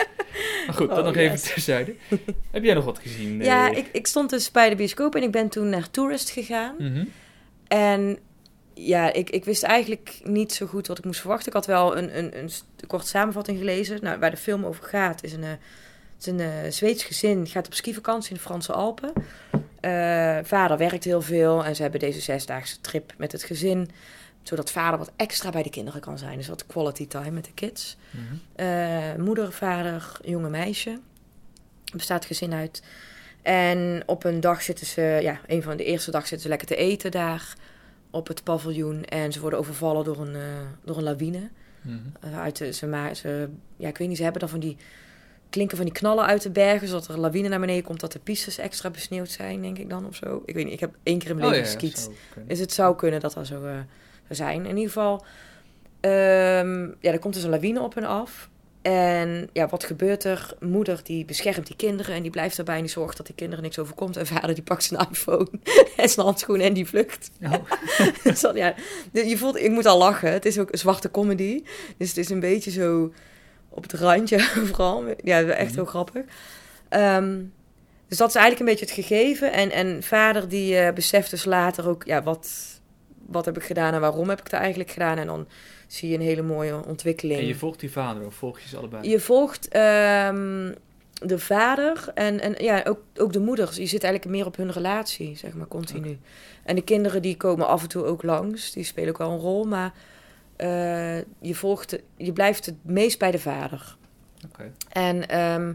[0.66, 1.24] maar goed, dat Oh, nog yes.
[1.24, 1.94] even terzijde.
[2.50, 3.42] heb jij nog wat gezien?
[3.42, 3.76] Ja, eh?
[3.76, 6.74] ik, ik stond dus bij de bioscoop en ik ben toen naar Tourist gegaan.
[6.78, 7.04] Mhm.
[7.68, 8.18] En
[8.74, 11.46] ja, ik, ik wist eigenlijk niet zo goed wat ik moest verwachten.
[11.46, 12.50] Ik had wel een, een, een
[12.86, 13.98] korte samenvatting gelezen.
[14.02, 15.50] Nou, waar de film over gaat is een, eh,
[16.18, 17.46] is een eh, Zweeds gezin.
[17.46, 19.12] Gaat op skivakantie in de Franse Alpen.
[19.80, 23.90] Eh, vader werkt heel veel en ze hebben deze zesdaagse trip met het gezin.
[24.42, 26.36] Zodat vader wat extra bij de kinderen kan zijn.
[26.36, 27.96] Dus wat quality time met de kids.
[28.10, 28.22] Mhm.
[28.54, 30.90] Eh, moeder, vader, jonge meisje.
[31.84, 32.82] Er bestaat het gezin uit.
[33.42, 36.66] En op een dag zitten ze, ja, een van de eerste dag zitten ze lekker
[36.66, 37.54] te eten daar
[38.10, 39.04] op het paviljoen.
[39.04, 40.42] En ze worden overvallen door een, eh,
[40.84, 41.48] door een lawine.
[42.20, 44.76] Eh, uit ze, maar, ze, ja, ik weet niet, ze hebben dan van die
[45.50, 48.12] klinken van die knallen uit de bergen, zodat er een lawine naar beneden komt, dat
[48.12, 50.42] de pistes extra besneeuwd zijn, denk ik dan of zo.
[50.44, 52.10] Ik weet niet, ik heb één keer in mijn Oh, leven ja, geskiet.
[52.46, 53.78] Dus het zou kunnen dat dat zo eh,
[54.28, 54.66] zijn.
[54.66, 55.24] In ieder geval,
[56.00, 58.48] ehm, ja, er komt dus een lawine op en af.
[58.82, 60.54] En ja, wat gebeurt er?
[60.60, 63.64] Moeder die beschermt die kinderen en die blijft erbij en die zorgt dat die kinderen
[63.64, 64.16] niks overkomt.
[64.16, 65.48] En vader die pakt zijn iPhone
[65.96, 67.30] en zijn handschoenen en die vlucht.
[67.42, 67.52] Oh.
[68.24, 68.74] Dus dan, ja,
[69.12, 70.32] je voelt, ik moet al lachen.
[70.32, 71.62] Het is ook een zwarte comedy.
[71.96, 73.12] Dus het is een beetje zo
[73.76, 75.04] op het randje vooral.
[75.22, 76.24] Ja, echt heel grappig.
[76.88, 77.42] Ehm,
[78.08, 79.52] dus dat is eigenlijk een beetje het gegeven.
[79.52, 82.50] En, en vader die eh, beseft dus later ook, ja, wat,
[83.26, 85.18] wat heb ik gedaan en waarom heb ik het eigenlijk gedaan.
[85.18, 85.46] En dan
[85.86, 87.40] zie je een hele mooie ontwikkeling.
[87.40, 89.08] En je volgt die vader of volg je ze allebei?
[89.08, 90.72] Je volgt ehm,
[91.12, 93.68] de vader en, en ja, ook, ook de moeder.
[93.74, 96.18] Je zit eigenlijk meer op hun relatie, zeg maar, continu.
[96.62, 98.72] En de kinderen die komen af en toe ook langs.
[98.72, 99.92] Die spelen ook wel een rol, maar
[100.56, 103.96] eh, je, volgt, je blijft het meest bij de vader.
[104.44, 104.72] Oké.
[104.88, 105.72] En ehm,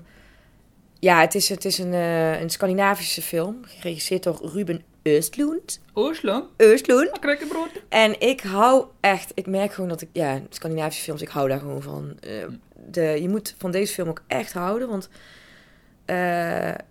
[1.00, 5.80] ja, het is, het is een, eh, een Scandinavische film, geregisseerd door Ruben Östlund.
[5.94, 7.20] Oorslong, Östlund.
[7.20, 7.70] krekkenbrood.
[7.90, 11.60] En ik hou echt, ik merk gewoon dat ik, ja, Scandinavische films, ik hou daar
[11.60, 12.18] gewoon van.
[12.20, 12.46] Eh,
[12.92, 15.10] de, je moet van deze film ook echt houden, want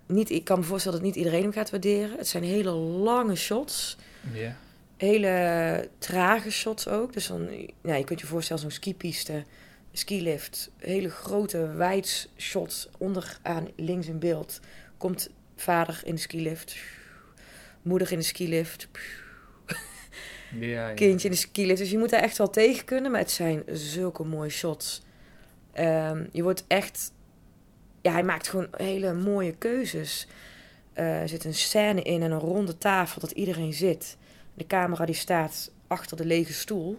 [0.05, 2.17] niet, ik kan me voorstellen dat niet iedereen hem gaat waarderen.
[2.17, 3.97] Het zijn hele lange shots,
[4.33, 4.55] Ja.
[5.01, 7.13] Hele trage shots ook.
[7.13, 7.49] Dus dan,
[7.83, 9.43] ja, je kunt je voorstellen, zo'n skipiste,
[9.91, 14.59] skilift, hele grote wijd shots onderaan links in beeld.
[14.97, 16.75] Komt vader in de skilift,
[17.81, 18.87] moeder in de skilift,
[20.59, 20.93] Ja, ja.
[20.93, 21.79] kindje in de skilift.
[21.79, 23.11] Dus je moet daar echt wel tegen kunnen.
[23.11, 25.01] Maar het zijn zulke mooie shots.
[25.73, 27.11] Ehm, je wordt echt...
[28.01, 30.27] Ja, hij maakt gewoon hele mooie keuzes.
[30.93, 34.17] Eh, er zit een scène in en een ronde tafel dat iedereen zit.
[34.61, 36.97] De camera die staat achter de lege stoel.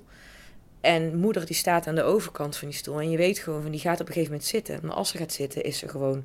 [0.81, 3.01] En moeder die staat aan de overkant van die stoel.
[3.01, 4.79] En je weet gewoon van die gaat op een gegeven moment zitten.
[4.83, 6.25] Maar als ze gaat zitten is ze gewoon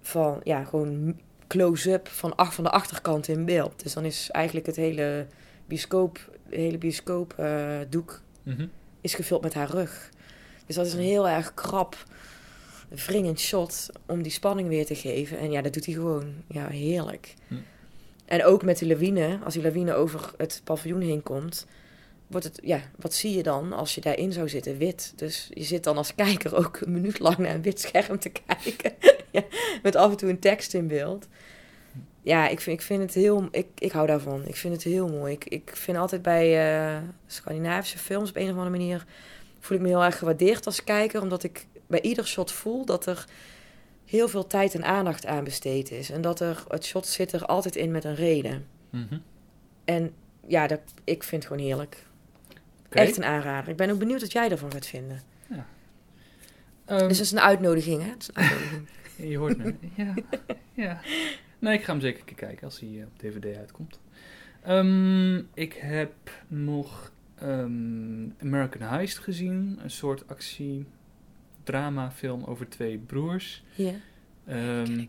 [0.00, 3.82] van ja, gewoon close-up van, van de achterkant in beeld.
[3.82, 5.26] Dus dan is eigenlijk het hele
[5.66, 8.66] bioscoop, hele bioscoop eh, doek Mhm.
[9.00, 10.10] is gevuld met haar rug.
[10.66, 11.96] Dus dat is een heel erg krap,
[12.88, 15.38] wringend shot om die spanning weer te geven.
[15.38, 16.34] En ja, dat doet hij gewoon.
[16.48, 17.34] Ja, heerlijk.
[17.48, 17.54] Hm.
[18.30, 21.66] En ook met die lawine, als die lawine over het paviljoen heen komt,
[22.26, 24.78] wordt het, ja, wat zie je dan als je daarin zou zitten?
[24.78, 25.12] Wit.
[25.16, 28.32] Dus je zit dan als kijker ook een minuut lang naar een wit scherm te
[28.46, 28.92] kijken.
[29.82, 31.26] met af en toe een tekst in beeld.
[32.22, 33.48] Ja, ik vind, ik vind het heel...
[33.50, 34.42] Ik, ik hou daarvan.
[34.46, 35.32] Ik vind het heel mooi.
[35.32, 39.04] Ik, ik vind altijd bij eh, Scandinavische films op een of andere manier...
[39.60, 41.22] voel ik me heel erg gewaardeerd als kijker.
[41.22, 43.24] Omdat ik bij ieder shot voel dat er
[44.10, 46.10] heel veel tijd en aandacht aan besteed is.
[46.10, 48.66] En dat er, het shot zit er altijd in met een reden.
[48.90, 49.18] Mhm.
[49.84, 50.12] En
[50.46, 52.06] ja, dat, ik vind het gewoon heerlijk.
[52.88, 53.70] Echt een aanrader.
[53.70, 55.20] Ik ben ook benieuwd wat jij ervan gaat vinden.
[56.84, 58.08] Ehm, Dus het is een uitnodiging, hè?
[58.10, 58.88] Een uitnodiging.
[59.30, 59.74] Je hoort me.
[59.94, 60.14] ja.
[60.72, 61.00] ja.
[61.58, 64.00] Nee, ik ga hem zeker kijken als hij eh, op DVD uitkomt.
[64.62, 66.12] Ehm, ik heb
[66.48, 69.78] nog ehm, American Heist gezien.
[69.82, 70.99] Een soort actie-drama
[72.14, 73.62] film over twee broers.
[73.74, 73.92] Ja.
[74.46, 75.04] Ehm,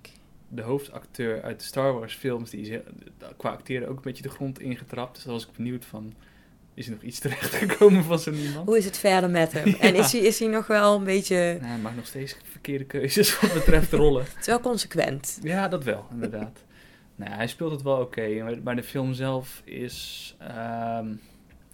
[0.48, 2.80] de hoofdacteur uit de Star Wars films, die is
[3.38, 5.16] qua acteren ook een beetje de grond ingetrapt.
[5.16, 6.14] Dus daar was ik benieuwd van,
[6.74, 8.68] is er nog iets terechtgekomen van zo'n iemand?
[8.68, 9.74] Hoe is het verder met hem?
[9.80, 11.58] En is hij, is hij nog wel een beetje...
[11.60, 14.24] Nou, hij maakt nog steeds verkeerde keuzes wat betreft rollen.
[14.24, 15.40] Het is wel consequent.
[15.42, 16.64] Ja, dat wel, inderdaad.
[17.16, 20.36] nou, hij speelt het wel oké, maar, maar de film zelf is...
[20.40, 21.12] ehm,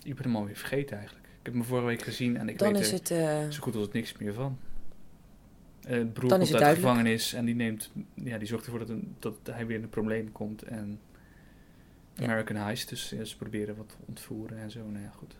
[0.04, 1.26] ik ben hem alweer vergeten eigenlijk.
[1.28, 3.12] Ik heb hem vorige week gezien en ik Dan weet is er het...
[3.12, 4.58] eh, zo goed als niks meer van.
[5.88, 8.80] Eh, broer Dan komt is uit de gevangenis en die, neemt, ja, die zorgt ervoor
[8.80, 10.62] dat, een- dat hij weer in een probleem komt.
[10.62, 11.00] En
[12.14, 12.24] Ja.
[12.24, 14.80] American Heist, dus ja, ze proberen wat te ontvoeren en zo.
[14.90, 15.36] Nou ja, goed.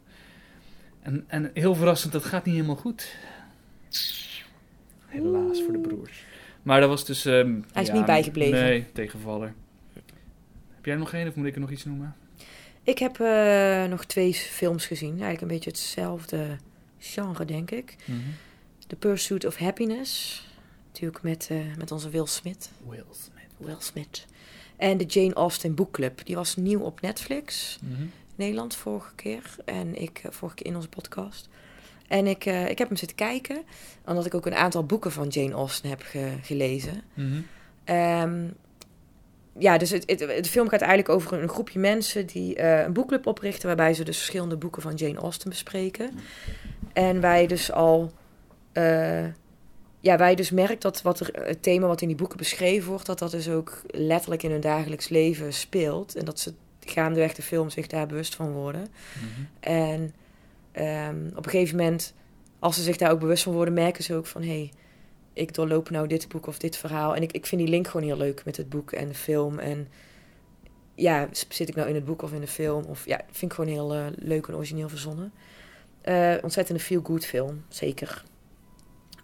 [1.02, 3.16] En, en heel verrassend, dat gaat niet helemaal goed.
[5.06, 6.26] Helaas voor de broers.
[6.64, 7.26] Maar dat was dus...
[7.26, 8.60] ehm, Hij is ja, niet bijgebleven.
[8.60, 9.54] Nee, tegenvaller.
[10.76, 12.16] Heb jij er nog één of moet ik er nog iets noemen?
[12.84, 15.10] Ik heb eh, nog twee films gezien.
[15.10, 16.58] Eigenlijk een beetje hetzelfde
[16.98, 17.96] genre, denk ik.
[18.88, 20.42] The Pursuit of Happiness.
[20.88, 22.70] Natuurlijk met, eh, met onze Will Smith.
[22.90, 23.50] Will Smith.
[23.58, 24.26] Will Smith.
[24.78, 26.26] En de Jane Austen Book Club.
[26.26, 27.80] Die was nieuw op Netflix.
[27.82, 28.06] Mhm.
[28.36, 29.56] Nederland vorige keer.
[29.66, 31.50] En ik eh, vorige keer in onze podcast.
[32.08, 33.64] En ik, eh, ik heb hem zitten kijken.
[34.06, 37.02] Omdat ik ook een aantal boeken van Jane Austen heb ge- gelezen.
[37.14, 37.42] Mhm.
[37.84, 38.46] Ehm,
[39.60, 43.28] ja, dus het, het, de film gaat eigenlijk over een groepje mensen die een boekclub
[43.28, 43.68] oprichten.
[43.68, 46.12] Waarbij ze dus verschillende boeken van Jane Austen bespreken.
[46.94, 48.12] En wij dus al.
[48.78, 49.26] Eh,
[50.00, 53.06] ja, wij dus merkt dat wat er, het thema wat in die boeken beschreven wordt,
[53.06, 56.16] dat dat dus ook letterlijk in hun dagelijks leven speelt.
[56.16, 58.82] En dat ze gaandeweg de film zich daar bewust van worden.
[58.82, 59.42] Mhm.
[59.60, 60.14] En
[60.72, 62.14] ehm, op een gegeven moment,
[62.60, 64.72] als ze zich daar ook bewust van worden, merken ze ook van hé, hey,
[65.34, 67.16] ik doorloop nou dit boek of dit verhaal.
[67.16, 69.60] En ik, ik vind die link gewoon heel leuk met het boek en de film.
[69.60, 69.88] En
[70.96, 72.84] ja, zit ik nou in het boek of in de film?
[72.84, 75.32] Of ja, vind ik gewoon heel eh, leuk en origineel verzonnen.
[76.02, 78.24] Eh ontzettende feel-good film, zeker.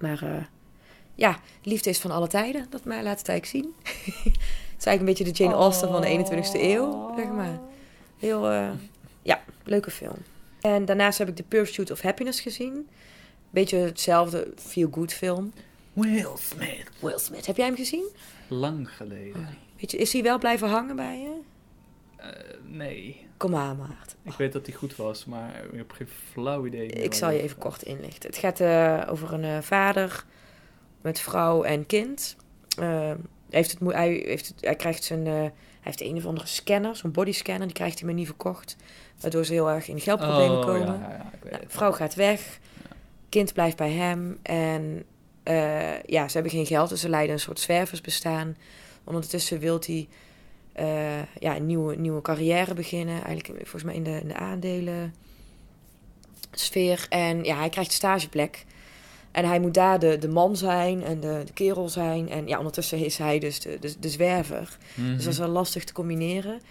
[0.04, 0.44] Maar eh,
[1.16, 3.74] ja, liefde is van alle tijden, dat mij laat het eigenlijk zien.
[4.24, 7.60] het is eigenlijk een beetje de Jane Austen van de 21ste eeuw, zeg maar.
[8.20, 8.70] Heel, eh,
[9.22, 10.18] ja, leuke film.
[10.62, 12.90] En daarnaast heb ik The Pursuit of Happiness gezien.
[13.50, 15.54] Beetje hetzelfde feel-good film.
[15.94, 16.90] Will Smith.
[17.00, 18.06] Will Smith, heb jij hem gezien?
[18.48, 19.58] Lang geleden.
[19.80, 21.40] Weet je, is hij wel blijven hangen bij je?
[22.24, 22.30] Eh,
[22.64, 23.28] nee.
[23.38, 24.16] Kom aan, Maart.
[24.24, 26.88] Ik weet dat hij goed was, maar ik heb geen flauw idee.
[26.88, 28.30] Ik zal je even kort inlichten.
[28.30, 30.26] Het gaat eh, over een eh, vader
[31.02, 32.36] met vrouw en kind.
[32.78, 33.18] Eh, hij,
[33.50, 35.26] heeft het, hij, heeft het, hij krijgt zijn.
[35.26, 38.76] hij heeft een of andere scanner, zo'n bodyscanner, die krijgt hij maar niet verkocht.
[39.20, 41.00] Waardoor ze heel erg in geldproblemen Oh, komen.
[41.00, 42.60] Ja, ja, ja, ik weet Nou, vrouw gaat weg,
[43.30, 45.04] kind blijft bij hem en
[46.06, 48.58] ja, ze hebben geen geld, dus ze leiden een soort zwerversbestaan.
[49.04, 50.08] Ondertussen wil hij
[50.74, 55.14] eh, ja, een nieuwe, nieuwe carrière beginnen, eigenlijk volgens mij in de, in de aandelen
[56.52, 57.06] sfeer.
[57.10, 58.66] En ja, hij krijgt een stageplek.
[59.32, 62.30] En hij moet daar de, de man zijn en de, de kerel zijn.
[62.30, 64.78] En ja, ondertussen is hij dus de, de, de zwerver.
[64.94, 65.16] Mhm.
[65.16, 66.62] Dus dat is wel lastig te combineren.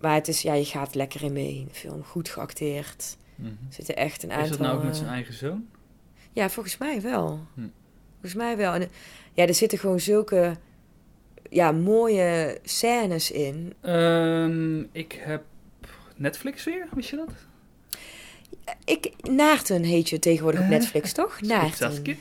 [0.00, 2.02] Maar het is, ja, je gaat lekker in mee de film.
[2.02, 3.16] Goed geacteerd.
[3.34, 3.48] Mhm.
[3.48, 4.44] Er zitten echt een aantal...
[4.44, 5.66] Is dat nou ook met eh, zijn eigen zoon?
[6.32, 7.40] Ja, volgens mij wel.
[7.54, 7.68] Hm.
[8.10, 8.72] Volgens mij wel.
[8.72, 8.88] En, eh,
[9.32, 10.56] ja, er zitten gewoon zulke
[11.50, 13.72] ja, mooie scènes in.
[13.80, 15.42] Ehm, ik heb
[16.16, 17.32] Netflix weer, wist je dat?
[18.84, 21.40] Ik, Naarten heet je tegenwoordig op Eh, Netflix, toch?
[21.40, 22.02] Naarten.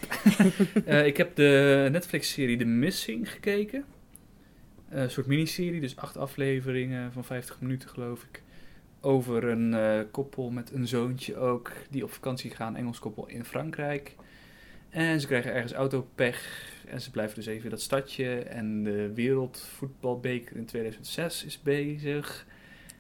[0.86, 3.84] Eh, ik heb de Netflix-serie The Missing gekeken.
[4.90, 8.42] Eh, een soort miniserie, dus acht afleveringen van 50 minuten geloof ik.
[9.02, 9.76] over een
[10.12, 14.16] koppel met een zoontje ook, die op vakantie gaan, Engels koppel in Frankrijk.
[14.90, 18.40] En ze krijgen ergens autopech en ze blijven dus even in dat stadje.
[18.40, 22.46] En de wereldvoetbalbeker in 2006 is bezig.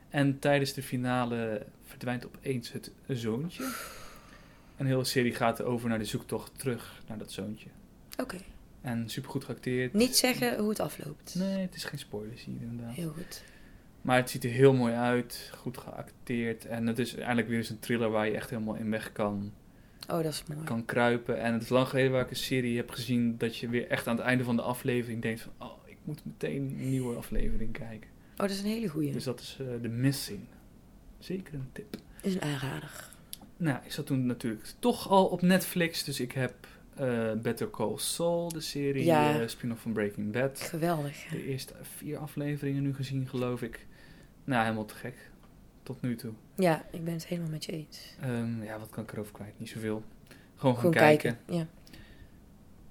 [0.10, 3.64] En tijdens de finale verdwijnt opeens het zoontje.
[4.76, 7.70] En de hele serie gaat over naar de zoektocht terug naar dat zoontje.
[8.20, 8.38] Oké.
[8.82, 9.94] En supergoed geacteerd.
[9.94, 11.36] Niet zeggen hoe het afloopt.
[11.36, 12.96] Nee, het is geen spoilers hier inderdaad.
[12.96, 13.44] Heel goed.
[14.02, 16.66] Maar het ziet er heel mooi uit, goed geacteerd.
[16.66, 19.54] En het is eigenlijk weer eens een thriller waar je echt helemaal in weg kan,
[20.12, 20.64] Oh, dat is mooi.
[20.64, 21.40] kan kruipen.
[21.42, 24.08] En het is lang geleden waar ik een serie heb gezien dat je weer echt
[24.08, 25.52] aan het einde van de aflevering denkt van...
[25.68, 28.10] Oh, ik moet meteen een nieuwe aflevering kijken.
[28.32, 29.12] Oh, dat is een hele goeie.
[29.12, 30.40] Dus dat is eh The Missing.
[31.20, 31.96] Zeker een tip.
[32.22, 33.08] is een aanrader.
[33.58, 36.04] Nou, ik zat toen natuurlijk toch al op Netflix.
[36.04, 36.54] Dus ik heb
[36.96, 39.40] eh, Better Call Saul, de serie, Ja.
[39.42, 40.60] eh, spin-off van Breaking Bad.
[40.62, 41.26] Geweldig.
[41.30, 43.88] De eerste vier afleveringen nu gezien, geloof ik.
[44.44, 45.29] Nou, helemaal te gek.
[45.90, 46.32] Tot nu toe.
[46.56, 48.16] Ja, ik ben het helemaal met je eens.
[48.22, 49.60] Ehm, ja, wat kan ik erover kwijt?
[49.60, 50.04] Niet zoveel.
[50.56, 51.38] Gewoon gaan Gewoon kijken.
[51.46, 51.70] kijken.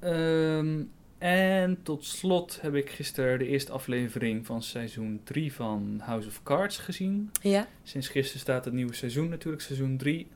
[0.00, 0.58] Ja.
[0.58, 0.82] Ehm,
[1.18, 6.42] en tot slot heb ik gisteren de eerste aflevering van seizoen 3 van House of
[6.42, 7.30] Cards gezien.
[7.42, 7.68] Ja?
[7.82, 10.26] Sinds gisteren staat het nieuwe seizoen natuurlijk, seizoen 3,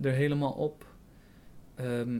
[0.00, 0.86] er helemaal op.
[1.74, 2.18] Ehm,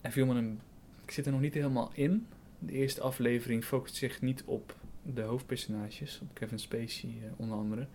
[0.00, 0.60] en viel me een,
[1.04, 2.26] ik zit er nog niet helemaal in.
[2.58, 7.86] De eerste aflevering focust zich niet op de hoofdpersonages, op Kevin Spacey eh, onder andere.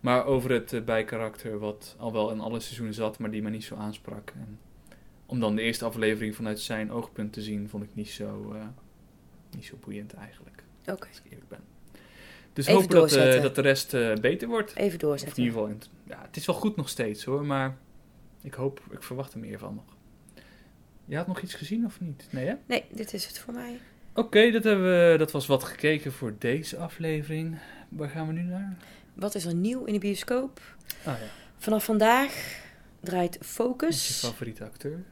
[0.00, 3.50] Maar over het eh, bijkarakter wat al wel in alle seizoenen zat, maar die mij
[3.50, 4.30] niet zo aansprak.
[4.36, 4.58] En
[5.26, 8.66] om dan de eerste aflevering vanuit zijn oogpunt te zien, vond ik niet zo, eh,
[9.56, 11.06] niet zo boeiend eigenlijk, Oké.
[11.08, 11.60] als ik eerlijk ben.
[12.52, 13.42] Dus Even hopen dat, eh, doorzetten.
[13.42, 14.70] dat de rest beter wordt.
[14.74, 15.42] Even Of in doorzetten.
[15.42, 17.76] ieder geval, ja, het is wel goed nog steeds hoor, maar
[18.42, 19.84] ik hoop, ik verwacht er meer van nog.
[21.04, 22.26] Je had nog iets gezien of niet?
[22.30, 22.54] Nee hè?
[22.66, 23.78] Nee, dit is het voor mij.
[24.14, 27.58] Oké, dat, hebben we- dat was wat gekeken voor deze aflevering.
[27.88, 28.76] Waar gaan we nu naar?
[29.14, 30.60] Wat is er nieuw in de bioscoop?
[31.04, 31.26] Ah ja,
[31.58, 32.60] Vanaf vandaag
[33.00, 34.18] draait wat is je Focus.
[34.18, 35.04] favoriete acteur?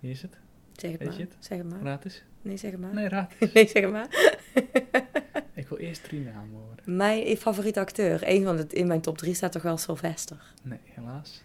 [0.00, 0.36] Wie is het?
[0.72, 1.18] Zeg het Weet maar.
[1.18, 1.36] het?
[1.38, 1.80] Zeg het maar.
[1.82, 2.22] Raad eens.
[2.42, 2.94] Nee, zeg het maar.
[2.94, 3.32] Nee, raad.
[3.54, 4.06] Nee, zeg het maar.
[5.54, 6.96] Ik wil eerst drie namen horen.
[6.96, 8.20] Mijn favoriete acteur.
[8.28, 10.52] Eén van het in mijn top 3 staat toch wel Sylvester.
[10.62, 11.42] Nee, helaas.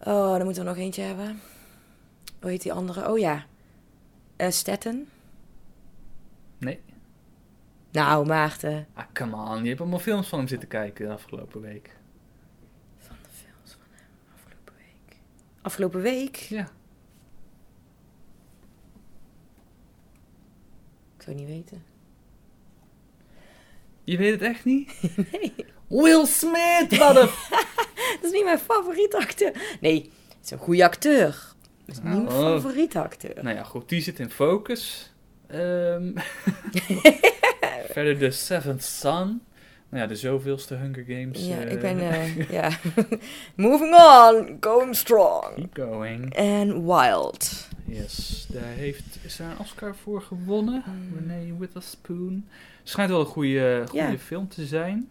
[0.00, 1.40] Oh, dan moeten we nog eentje hebben.
[2.40, 3.10] Hoe heet die andere?
[3.10, 3.46] Oh ja.
[4.36, 5.08] Eh Staten.
[6.58, 6.80] Nee.
[7.92, 8.86] Nou, Maarten.
[8.94, 9.62] Ah, come on.
[9.62, 11.90] Je hebt allemaal films van hem zitten kijken de afgelopen week.
[12.98, 15.16] Van de films van hem afgelopen week.
[15.62, 16.36] Afgelopen week?
[16.36, 16.68] Ja.
[21.16, 21.82] Ik zou niet weten.
[24.04, 24.92] Je weet het echt niet?
[25.32, 25.54] Nee.
[25.88, 27.28] Will Smith, wat een
[28.20, 29.76] Dat is niet mijn favoriete acteur.
[29.80, 31.54] Nee, het is een goede acteur.
[31.84, 32.34] Dat is niet mijn Oh.
[32.38, 33.42] favoriete acteur.
[33.44, 35.12] Nou ja, goed, die zit in focus.
[35.48, 36.12] Ehm,
[37.94, 39.40] verder de Seventh Son.
[39.88, 41.46] Nou ja, de zoveelste Hunger Games.
[41.46, 41.98] Ja, ik ben...
[42.60, 42.70] ja.
[43.66, 44.56] Moving on.
[44.60, 45.54] Going strong.
[45.54, 46.34] Keep going.
[46.34, 47.68] En Wild.
[47.84, 50.82] Yes, daar heeft, is daar een Oscar voor gewonnen.
[50.84, 51.18] Hmm.
[51.18, 52.46] Renee Witherspoon.
[52.82, 55.08] Schijnt wel een goede, goede film te zijn.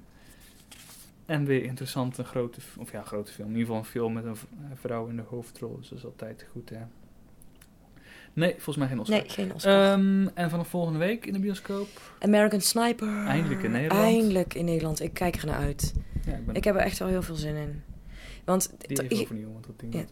[1.25, 3.47] En weer interessant, een grote, of ja, grote film.
[3.47, 4.37] In ieder geval een film met een
[4.75, 5.77] vrouw in de hoofdrol.
[5.77, 6.79] Dus dat is altijd goed, hè.
[8.37, 9.17] Nee, volgens mij geen Oscar.
[9.19, 9.91] Nee, geen Oscar.
[9.93, 11.87] Ehm, en vanaf volgende week in de bioscoop.
[12.19, 13.25] American Sniper.
[13.25, 14.03] Eindelijk in Nederland.
[14.03, 15.01] Eindelijk in Nederland.
[15.01, 15.93] Ik kijk er naar uit.
[16.25, 17.83] Ja, ik ben Ik heb er echt wel heel veel zin in.
[18.45, 20.03] Want die ik- even overnieuw, want dat ding Ja.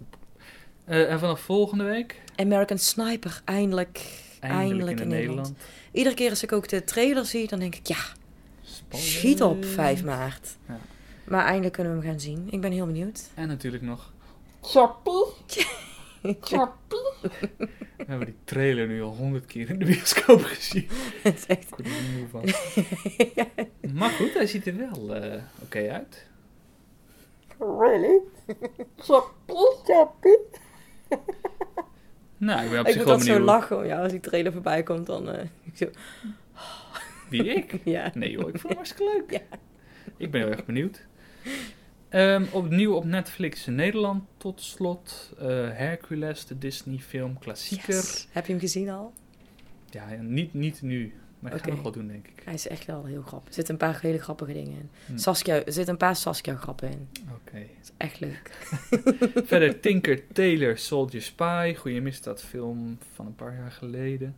[0.86, 4.02] Eh, en vanaf volgende week, American Sniper, eindelijk.
[4.40, 5.54] eindelijk, in, Nederland.
[5.92, 7.98] Iedere keer als ik ook de trailer zie, dan denk ik, ja,
[8.62, 9.10] Spannend.
[9.10, 10.56] schiet op 5 maart.
[10.68, 10.80] Ja.
[11.28, 12.48] Maar eindelijk kunnen we hem gaan zien.
[12.52, 13.22] Ik ben heel benieuwd.
[13.34, 14.12] En natuurlijk nog,
[14.62, 15.26] Chappie.
[17.98, 20.88] we hebben die trailer nu al honderd keer in de bioscoop gezien.
[21.24, 21.64] Het is echt...
[21.64, 22.44] Ik word er niet moe van.
[24.00, 26.26] Maar goed, hij ziet er wel eh, oké uit.
[27.60, 28.20] Really?
[28.98, 29.56] Chappie?
[29.86, 30.38] Chappie?
[32.38, 33.46] Nou, ik ben op Ik zich moet wel altijd zo benieuwd.
[33.46, 33.86] lachen.
[33.86, 35.30] Ja, als die trailer voorbij komt, dan...
[35.30, 35.86] eh, ik zo,
[37.30, 37.80] Wie, ik?
[37.84, 38.12] ja.
[38.14, 39.32] Nee joh, ik vond hem hartstikke leuk.
[39.32, 39.58] Ja.
[40.18, 41.06] Ik ben heel erg benieuwd.
[42.16, 45.34] Ehm, opnieuw op Netflix in Nederland tot slot.
[45.40, 47.94] eh, Hercules, de Disney film klassieker.
[47.94, 48.28] Yes.
[48.32, 49.14] Heb je hem gezien al?
[49.90, 51.14] Ja, niet, niet nu.
[51.40, 51.74] Maar ik ga Oké.
[51.76, 52.42] nog wel doen, denk ik.
[52.46, 53.48] Hij is echt wel heel grappig.
[53.48, 54.90] Er zitten een paar hele grappige dingen in.
[55.06, 55.18] Hm.
[55.18, 57.08] Saskia, er zitten een paar Saskia-grappen in.
[57.34, 57.60] Oké.
[57.60, 58.52] Dat is echt leuk.
[59.50, 61.74] Verder Tinker Tailor Soldier Spy.
[61.78, 64.36] Goeie misdaadfilm van een paar jaar geleden.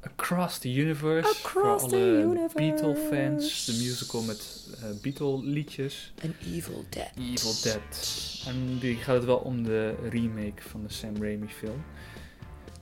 [0.00, 1.28] Across the Universe.
[1.28, 2.48] Across voor alle.
[2.54, 3.64] Beatle-fans.
[3.64, 6.12] De musical met eh, Beatle-liedjes.
[6.24, 7.10] An Evil Dead.
[7.18, 8.42] Evil Dead.
[8.46, 11.84] En die gaat het wel om de remake van de Sam Raimi film.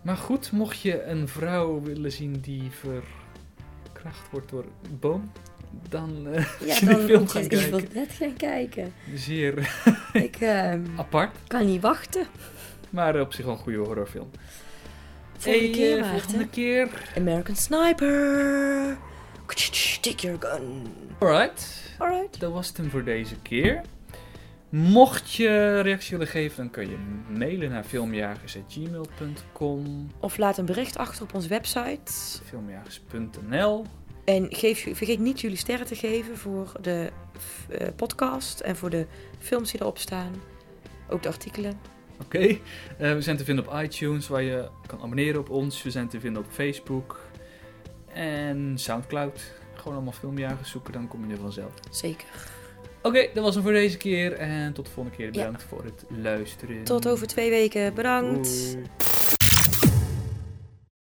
[0.02, 5.32] Maar goed, mocht je een vrouw willen zien die verkracht wordt door een boom
[5.88, 7.80] dan eh Ja, die film gaat Evil.
[7.92, 8.92] Dead gaan kijken.
[9.14, 9.76] Zeer
[10.12, 12.26] Ik ehm, apart, kan niet wachten.
[12.90, 14.30] maar op zich wel een goede horrorfilm.
[15.38, 16.20] Volgende keer, Maarten.
[16.20, 16.88] volgende keer.
[17.16, 18.96] American Sniper.
[20.00, 20.86] Take your gun.
[21.18, 22.40] Alright, Alright.
[22.40, 23.82] dat was het hem voor deze keer.
[24.68, 26.96] Mocht je reactie willen geven, dan kun je
[27.38, 32.12] mailen naar filmjagers.gmail.com, Of laat een bericht achter op onze website.
[32.44, 33.84] filmjagers.nl.
[34.24, 37.10] En geef, vergeet niet jullie sterren te geven voor de
[37.68, 39.06] eh, podcast en voor de
[39.38, 40.32] films die erop staan.
[41.08, 41.78] Ook de artikelen.
[42.24, 42.58] Oké, eh,
[43.12, 45.82] we zijn te vinden op iTunes, waar je kan abonneren op ons.
[45.82, 47.20] We zijn te vinden op Facebook
[48.12, 49.52] en Soundcloud.
[49.74, 51.72] Gewoon allemaal filmjagers zoeken, dan kom je er vanzelf.
[51.90, 52.26] Zeker.
[53.02, 55.26] Oké, dat was hem voor deze keer en tot de volgende keer.
[55.26, 55.32] Ja.
[55.32, 56.84] Bedankt voor het luisteren.
[56.84, 57.94] Tot over twee weken.
[57.94, 58.72] Bedankt.
[58.72, 58.84] Doei.